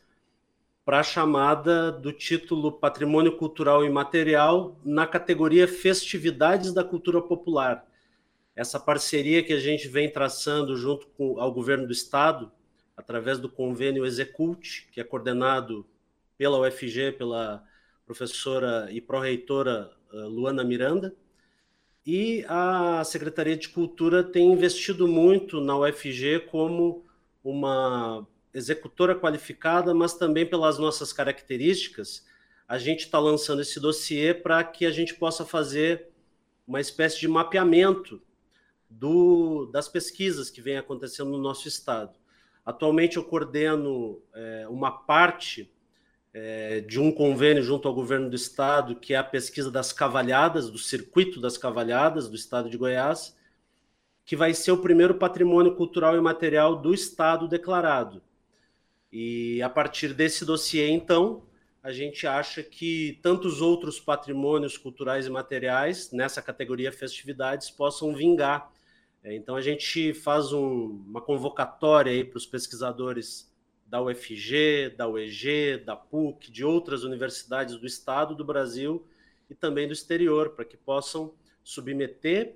[0.84, 7.86] para a chamada do título Patrimônio Cultural Imaterial na categoria Festividades da Cultura Popular.
[8.56, 12.50] Essa parceria que a gente vem traçando junto com ao governo do estado,
[12.96, 15.86] através do convênio Execute, que é coordenado
[16.36, 17.62] pela UFG, pela
[18.04, 21.14] professora e pró-reitora eh, Luana Miranda,
[22.06, 27.04] e a Secretaria de Cultura tem investido muito na UFG como
[27.44, 32.26] uma executora qualificada, mas também pelas nossas características,
[32.66, 36.08] a gente está lançando esse dossiê para que a gente possa fazer
[36.66, 38.20] uma espécie de mapeamento
[38.88, 42.18] do, das pesquisas que vem acontecendo no nosso estado.
[42.64, 45.72] Atualmente eu coordeno é, uma parte
[46.32, 50.70] é, de um convênio junto ao governo do estado, que é a pesquisa das cavalhadas,
[50.70, 53.36] do circuito das cavalhadas do estado de Goiás,
[54.24, 58.22] que vai ser o primeiro patrimônio cultural e material do estado declarado.
[59.12, 61.42] E a partir desse dossiê, então,
[61.82, 68.70] a gente acha que tantos outros patrimônios culturais e materiais nessa categoria festividades possam vingar.
[69.24, 73.49] É, então a gente faz um, uma convocatória aí para os pesquisadores
[73.90, 79.04] da UFG, da UEG, da PUC, de outras universidades do estado, do Brasil
[79.50, 81.34] e também do exterior, para que possam
[81.64, 82.54] submeter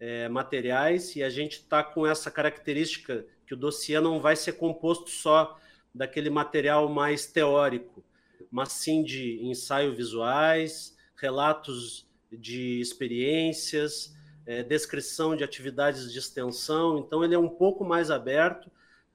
[0.00, 1.14] é, materiais.
[1.14, 5.56] E a gente está com essa característica que o dossiê não vai ser composto só
[5.94, 8.04] daquele material mais teórico,
[8.50, 14.12] mas sim de ensaio visuais, relatos de experiências,
[14.44, 16.98] é, descrição de atividades de extensão.
[16.98, 18.68] Então, ele é um pouco mais aberto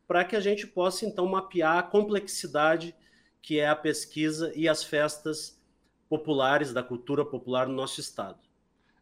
[0.09, 2.95] para que a gente possa, então, mapear a complexidade
[3.43, 5.55] que é a pesquisa e as festas
[6.09, 8.39] populares, da cultura popular no nosso estado.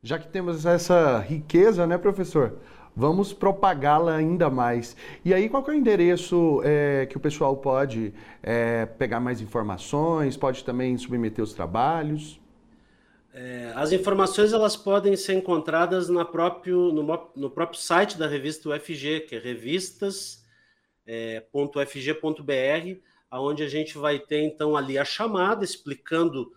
[0.03, 2.59] Já que temos essa riqueza, né, professor?
[2.93, 4.97] Vamos propagá-la ainda mais.
[5.23, 10.35] E aí, qual é o endereço é, que o pessoal pode é, pegar mais informações,
[10.35, 12.37] pode também submeter os trabalhos?
[13.33, 18.67] É, as informações elas podem ser encontradas na próprio, no, no próprio site da revista
[18.67, 20.46] UFG, que é revistas.ufg.br,
[21.07, 21.43] é,
[23.31, 26.53] onde a gente vai ter então ali a chamada explicando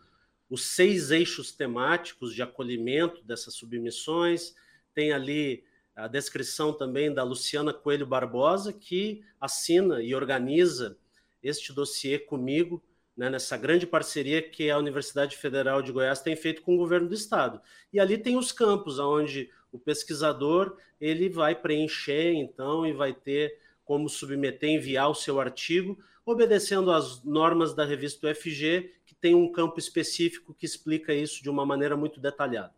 [0.51, 4.55] os seis eixos temáticos de acolhimento dessas submissões,
[4.93, 5.63] tem ali
[5.95, 10.99] a descrição também da Luciana Coelho Barbosa, que assina e organiza
[11.43, 12.83] este dossiê comigo,
[13.17, 17.09] né, nessa grande parceria que a Universidade Federal de Goiás tem feito com o governo
[17.09, 17.61] do estado.
[17.93, 23.59] E ali tem os campos onde o pesquisador ele vai preencher então e vai ter
[23.91, 29.51] como submeter, enviar o seu artigo, obedecendo às normas da revista UFG, que tem um
[29.51, 32.73] campo específico que explica isso de uma maneira muito detalhada.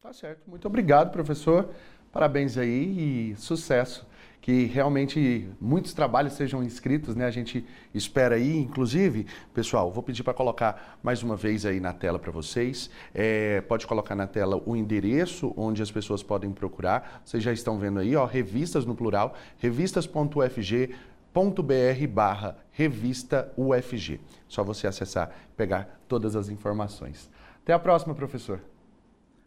[0.00, 0.48] Tá certo.
[0.48, 1.68] Muito obrigado, professor.
[2.10, 4.06] Parabéns aí e sucesso.
[4.46, 7.26] Que realmente muitos trabalhos sejam inscritos, né?
[7.26, 11.92] A gente espera aí, inclusive, pessoal, vou pedir para colocar mais uma vez aí na
[11.92, 12.88] tela para vocês.
[13.12, 17.22] É, pode colocar na tela o endereço onde as pessoas podem procurar.
[17.24, 20.94] Vocês já estão vendo aí, ó, revistas no plural, revistas.ufg
[21.34, 24.20] br barra revista UFG.
[24.46, 27.28] Só você acessar, pegar todas as informações.
[27.64, 28.60] Até a próxima, professor.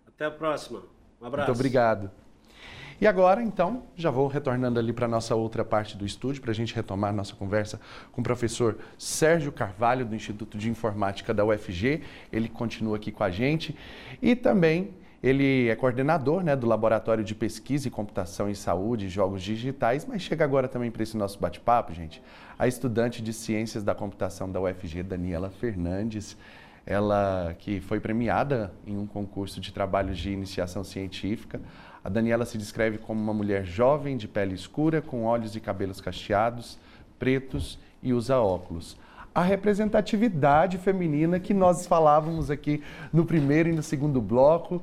[0.06, 0.84] Até a próxima.
[1.22, 1.48] Um abraço.
[1.48, 2.12] Muito obrigado.
[3.02, 6.52] E agora, então, já vou retornando ali para a nossa outra parte do estúdio, para
[6.52, 7.80] a gente retomar nossa conversa
[8.12, 12.02] com o professor Sérgio Carvalho, do Instituto de Informática da UFG.
[12.32, 13.74] Ele continua aqui com a gente.
[14.22, 14.94] E também
[15.24, 20.06] ele é coordenador né, do Laboratório de Pesquisa e Computação em Saúde e Jogos Digitais,
[20.06, 22.22] mas chega agora também para esse nosso bate-papo, gente,
[22.58, 26.38] a estudante de Ciências da Computação da UFG, Daniela Fernandes.
[26.86, 31.62] Ela que foi premiada em um concurso de trabalhos de iniciação científica.
[32.04, 36.00] A Daniela se descreve como uma mulher jovem, de pele escura, com olhos e cabelos
[36.00, 36.78] cacheados,
[37.18, 38.98] pretos e usa óculos.
[39.36, 42.82] A representatividade feminina que nós falávamos aqui
[43.12, 44.82] no primeiro e no segundo bloco.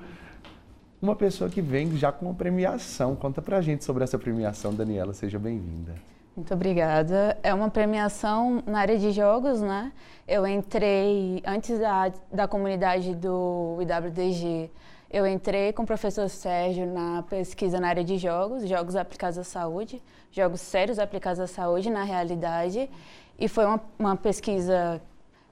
[1.00, 3.16] Uma pessoa que vem já com uma premiação.
[3.16, 5.12] Conta pra gente sobre essa premiação, Daniela.
[5.12, 5.94] Seja bem-vinda.
[6.36, 7.36] Muito obrigada.
[7.42, 9.90] É uma premiação na área de jogos, né?
[10.28, 14.70] Eu entrei antes da, da comunidade do IWDG
[15.10, 19.44] eu entrei com o professor Sérgio na pesquisa na área de jogos, jogos aplicados à
[19.44, 20.02] saúde,
[20.32, 22.90] jogos sérios aplicados à saúde na realidade.
[23.38, 25.00] E foi uma, uma pesquisa,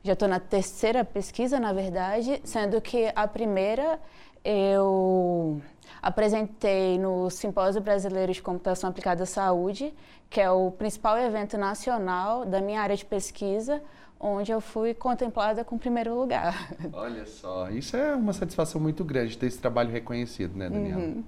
[0.03, 4.01] já estou na terceira pesquisa, na verdade, sendo que a primeira
[4.45, 5.63] eu
[6.03, 9.95] apresentei no Simpósio Brasileiro de Computação Aplicada à Saúde,
[10.29, 13.83] que é o principal evento nacional da minha área de pesquisa,
[14.19, 16.73] onde eu fui contemplada com o primeiro lugar.
[16.93, 21.03] Olha só, isso é uma satisfação muito grande ter esse trabalho reconhecido, né, Daniela?
[21.03, 21.25] Uhum.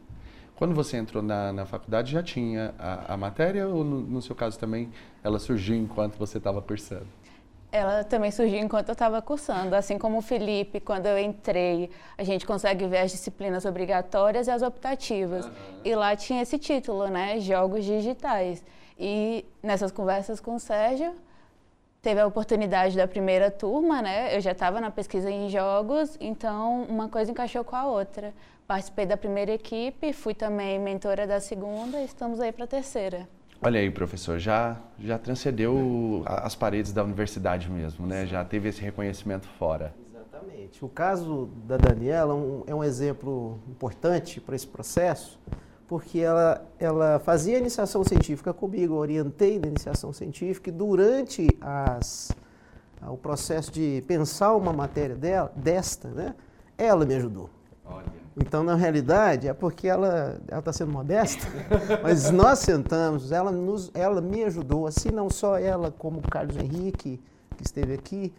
[0.57, 4.35] Quando você entrou na, na faculdade, já tinha a, a matéria ou, no, no, seu
[4.35, 4.91] caso também,
[5.23, 7.07] ela surgiu enquanto você estava cursando?
[7.71, 9.77] Ela também surgiu enquanto eu estava cursando.
[9.77, 14.51] Assim como o Felipe, quando eu entrei, a gente consegue ver as disciplinas obrigatórias e
[14.51, 15.45] as optativas.
[15.45, 15.53] Uhum.
[15.85, 17.39] E lá tinha esse título, né?
[17.39, 18.65] Jogos digitais.
[18.99, 21.13] E nessas conversas com o Sérgio,
[22.07, 24.37] teve a oportunidade da primeira turma, né?
[24.37, 28.33] Eu já estava na pesquisa em jogos, então uma coisa encaixou com a outra.
[28.65, 33.29] Participei da primeira equipe, fui também mentora da segunda e estamos aí para a terceira.
[33.61, 38.25] Olha aí, professor, já já transcendeu as paredes da universidade mesmo, né?
[38.25, 39.93] Já teve esse reconhecimento fora.
[40.09, 40.85] Exatamente.
[40.85, 45.41] O caso da Daniela é um, é um exemplo importante para esse processo,
[45.89, 52.33] porque ela, ela fazia iniciação científica comigo, orientei na iniciação científica e durante as,
[53.09, 56.35] o processo de pensar uma matéria dela, desta, né,
[56.77, 57.49] ela me ajudou.
[57.85, 58.27] Olha.
[58.37, 61.47] Então, na realidade, é porque ela está sendo modesta,
[62.03, 66.57] mas nós sentamos, ela, nos, ela me ajudou, assim não só ela, como o Carlos
[66.57, 67.19] Henrique,
[67.57, 68.35] que esteve aqui,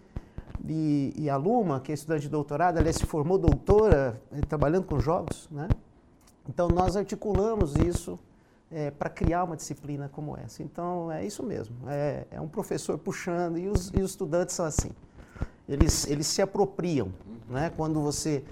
[0.68, 4.86] e, e a Luma, que é estudante de doutorado, ela se formou doutora eh, trabalhando
[4.86, 5.68] com jogos, né?
[6.48, 8.20] Então, nós articulamos isso
[8.72, 10.64] é, para criar uma disciplina como essa.
[10.64, 11.76] Então, é isso mesmo.
[11.88, 14.92] É, é um professor puxando e os, e os, estudantes são assim.
[15.68, 17.12] Eles, eles se apropriam.
[17.50, 17.72] Né?
[17.76, 18.44] Quando você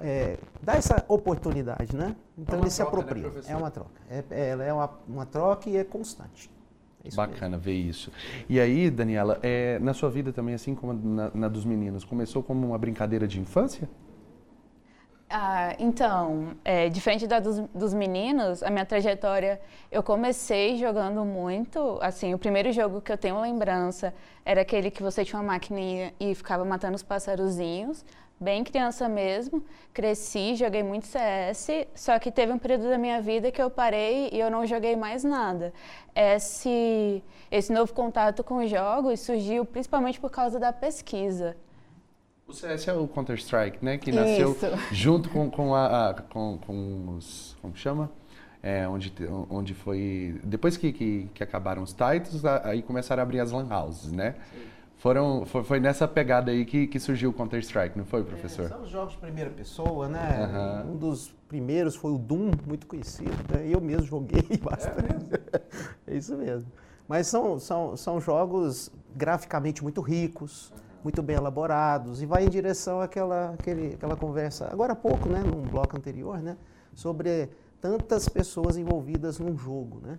[0.00, 2.16] é, dá essa oportunidade, né?
[2.36, 3.30] Então, é eles se né, apropriam.
[3.30, 4.00] Né, é uma troca.
[4.10, 6.50] É, é, ela é uma, uma troca e é constante.
[7.14, 7.62] Bacana mesmo.
[7.62, 8.12] ver isso.
[8.48, 12.42] E aí, Daniela, é, na sua vida também, assim como na, na dos meninos, começou
[12.42, 13.88] como uma brincadeira de infância?
[15.34, 19.58] Ah, então, é, diferente da dos, dos, meninos, a minha trajetória,
[19.90, 21.98] eu comecei jogando muito.
[22.02, 24.12] Assim, o primeiro jogo que eu tenho lembrança
[24.44, 28.04] era aquele que você tinha uma maquininha e ficava matando os passarozinhos.
[28.38, 29.64] Bem criança mesmo.
[29.94, 34.28] Cresci, joguei muito CS, só que teve um período da minha vida que eu parei
[34.30, 35.72] e eu não joguei mais nada.
[36.14, 41.56] Esse, esse novo contato com os jogos surgiu principalmente por causa da pesquisa.
[42.52, 43.96] O CS é o Counter-Strike, né?
[43.96, 44.66] Que nasceu Isso.
[44.92, 47.56] junto com, com, a, a, com, com os...
[47.62, 48.10] Como chama?
[48.62, 49.10] É, onde,
[49.48, 50.38] onde foi...
[50.44, 54.34] Depois que, que, que acabaram os titles, aí começaram a abrir as lan houses, né?
[54.98, 58.66] Foram, foi, foi nessa pegada aí que, que surgiu o Counter-Strike, não foi, professor?
[58.66, 60.84] É, são os jogos de primeira pessoa, né?
[60.84, 60.92] Uhum.
[60.92, 63.32] Um dos primeiros foi o Doom, muito conhecido.
[63.50, 63.66] Né?
[63.66, 65.34] Eu mesmo joguei bastante.
[65.52, 65.62] É,
[66.12, 66.70] é isso mesmo.
[67.08, 70.70] Mas são, são, são jogos graficamente muito ricos
[71.02, 73.54] muito bem elaborados e vai em direção àquela,
[73.94, 76.56] àquela conversa, agora há pouco, né, num bloco anterior, né,
[76.94, 77.50] sobre
[77.80, 80.18] tantas pessoas envolvidas num jogo, né?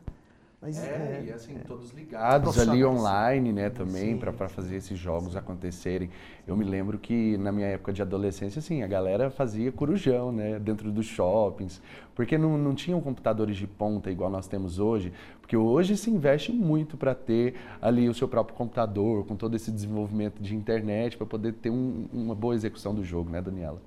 [0.64, 4.97] Mas, é, é, e assim, é, todos ligados ali online, né, também, para fazer esses
[4.97, 6.09] jogos acontecerem.
[6.47, 10.57] Eu me lembro que na minha época de adolescência, assim, a galera fazia corujão, né,
[10.59, 11.82] dentro dos shoppings,
[12.16, 15.11] porque não, não tinham computadores de ponta igual nós temos hoje,
[15.41, 19.70] porque hoje se investe muito para ter ali o seu próprio computador, com todo esse
[19.70, 23.82] desenvolvimento de internet, para poder ter um, uma boa execução do jogo, né, Daniela?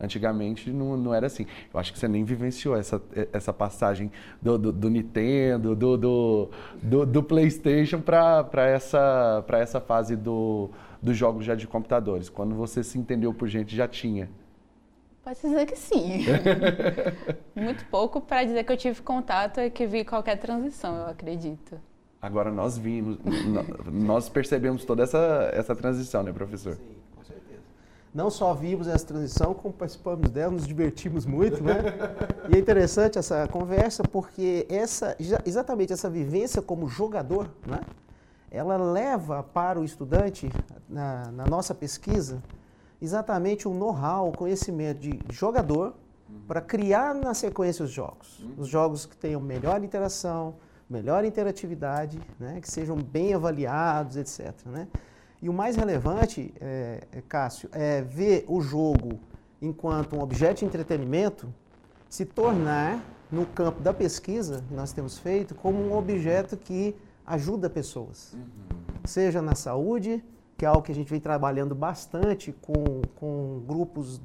[0.00, 1.46] Antigamente não, não era assim.
[1.72, 3.00] Eu acho que você nem vivenciou essa,
[3.32, 6.50] essa passagem do, do, do Nintendo, do, do,
[6.82, 10.70] do, do PlayStation para essa, essa fase do,
[11.02, 12.30] dos jogos já de computadores.
[12.30, 14.30] Quando você se entendeu por gente, já tinha.
[15.22, 16.24] Pode dizer que sim.
[17.54, 21.78] Muito pouco para dizer que eu tive contato e que vi qualquer transição, eu acredito.
[22.22, 23.18] Agora nós vimos,
[23.92, 26.74] nós percebemos toda essa, essa transição, né, professor?
[26.76, 26.99] Sim
[28.12, 31.74] não só vimos essa transição, como participamos dela, nos divertimos muito, né?
[32.48, 37.80] E é interessante essa conversa porque essa, exatamente essa vivência como jogador, né?
[38.50, 40.50] Ela leva para o estudante,
[40.88, 42.42] na, na nossa pesquisa,
[43.00, 45.94] exatamente o know-how, o conhecimento de jogador
[46.48, 48.44] para criar na sequência os jogos.
[48.58, 50.56] Os jogos que tenham melhor interação,
[50.88, 52.60] melhor interatividade, né?
[52.60, 54.52] que sejam bem avaliados, etc.
[54.66, 54.88] Né?
[55.42, 59.18] E o mais relevante, é, é, Cássio, é ver o jogo
[59.60, 61.52] enquanto um objeto de entretenimento
[62.08, 67.70] se tornar, no campo da pesquisa que nós temos feito, como um objeto que ajuda
[67.70, 68.32] pessoas.
[68.34, 68.40] Uhum.
[69.04, 70.22] Seja na saúde,
[70.58, 74.20] que é algo que a gente vem trabalhando bastante com, com grupos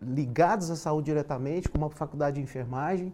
[0.00, 3.12] ligados à saúde diretamente, como a faculdade de enfermagem.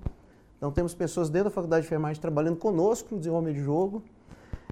[0.56, 4.02] Então temos pessoas dentro da faculdade de enfermagem trabalhando conosco no desenvolvimento de jogo.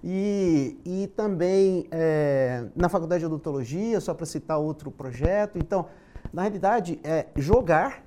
[0.07, 5.57] E, e também é, na faculdade de odontologia, só para citar outro projeto.
[5.57, 5.87] Então,
[6.31, 8.05] na realidade, é jogar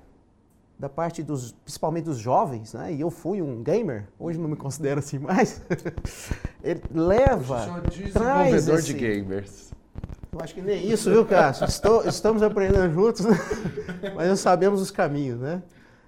[0.78, 2.92] da parte dos, principalmente dos jovens, né?
[2.92, 5.60] E eu fui um gamer, hoje não me considero assim mais.
[6.62, 7.82] ele leva,
[8.12, 9.72] traz desenvolvedor de gamers.
[10.32, 11.64] Eu acho que nem isso, viu, Cássio?
[11.64, 13.36] Estou, estamos aprendendo juntos, né?
[14.14, 15.60] mas nós sabemos os caminhos, né?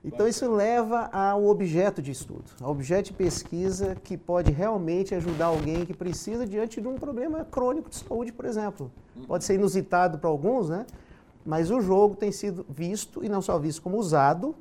[0.02, 5.46] Então isso leva ao objeto de estudo, ao objeto de pesquisa que pode realmente ajudar
[5.46, 8.90] alguém que precisa diante de um problema crônico de saúde, por exemplo.
[9.26, 10.86] Pode ser inusitado para alguns, né?
[11.44, 14.54] Mas o jogo tem sido visto, e não só visto, como usado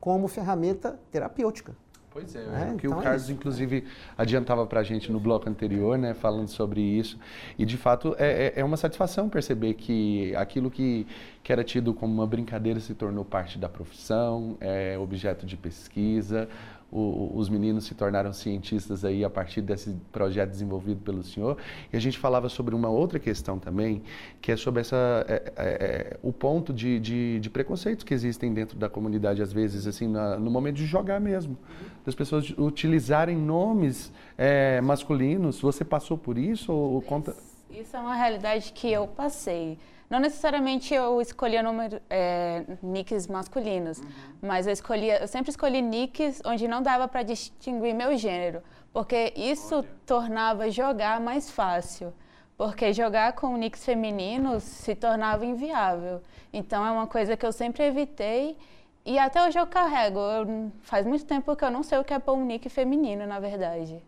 [0.00, 1.76] como ferramenta terapêutica.
[2.12, 3.84] Pois é, é que então o Carlos, é inclusive,
[4.18, 7.16] adiantava para a gente no bloco anterior, né, falando sobre isso.
[7.56, 11.06] E, de fato, é, é, é uma satisfação perceber que aquilo que,
[11.40, 16.48] que era tido como uma brincadeira se tornou parte da profissão, é objeto de pesquisa,
[16.90, 21.56] o, os meninos se tornaram cientistas aí a partir desse projeto desenvolvido pelo senhor.
[21.92, 24.02] E a gente falava sobre uma outra questão também,
[24.40, 28.52] que é sobre essa, é, é, é, o ponto de, de, de, preconceitos que existem
[28.52, 31.56] dentro da comunidade, às vezes, assim, na, no momento de jogar mesmo.
[32.04, 35.60] Das pessoas utilizarem nomes é, masculinos.
[35.60, 36.72] Você passou por isso?
[36.72, 37.36] Ou conta...
[37.70, 39.78] Isso é uma realidade que eu passei.
[40.10, 44.08] Não necessariamente eu escolhia número, é, nicks masculinos, uhum.
[44.42, 48.60] mas eu escolhia, eu sempre escolhi nicks onde não dava para distinguir meu gênero,
[48.92, 49.88] porque isso Olha.
[50.04, 52.12] tornava jogar mais fácil.
[52.56, 56.20] Porque jogar com nicks femininos se tornava inviável.
[56.52, 58.58] Então é uma coisa que eu sempre evitei
[59.04, 60.18] e até hoje eu carrego.
[60.18, 63.26] Eu, faz muito tempo que eu não sei o que é pôr um nick feminino,
[63.26, 64.02] na verdade.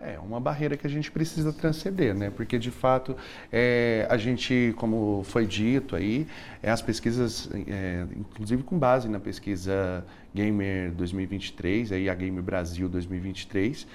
[0.00, 2.30] É uma barreira que a gente precisa transcender, né?
[2.30, 3.16] Porque de fato
[3.50, 6.24] é, a gente, como foi dito aí,
[6.62, 12.88] é, as pesquisas, é, inclusive com base na pesquisa Gamer 2023, aí a Gamer Brasil
[12.88, 13.88] 2023,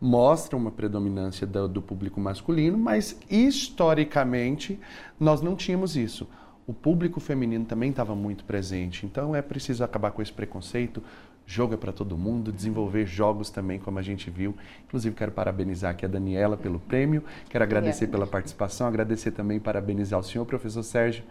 [0.00, 4.80] mostram uma predominância do, do público masculino, mas historicamente
[5.20, 6.28] nós não tínhamos isso
[6.66, 9.04] o público feminino também estava muito presente.
[9.04, 11.02] Então é preciso acabar com esse preconceito,
[11.46, 14.54] jogo é para todo mundo, desenvolver jogos também, como a gente viu.
[14.86, 20.18] Inclusive, quero parabenizar aqui a Daniela pelo prêmio, quero agradecer pela participação, agradecer também, parabenizar
[20.18, 21.24] o senhor, professor Sérgio.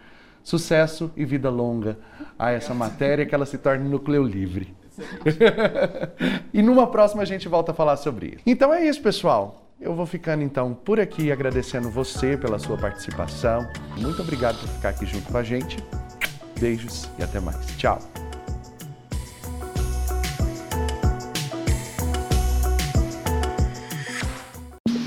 [0.43, 1.97] Sucesso e vida longa
[2.37, 4.75] a essa matéria, que ela se torne núcleo livre.
[6.53, 8.39] e numa próxima a gente volta a falar sobre isso.
[8.45, 9.63] Então é isso, pessoal.
[9.79, 13.67] Eu vou ficando então por aqui agradecendo você pela sua participação.
[13.97, 15.77] Muito obrigado por ficar aqui junto com a gente.
[16.59, 17.65] Beijos e até mais.
[17.77, 17.99] Tchau.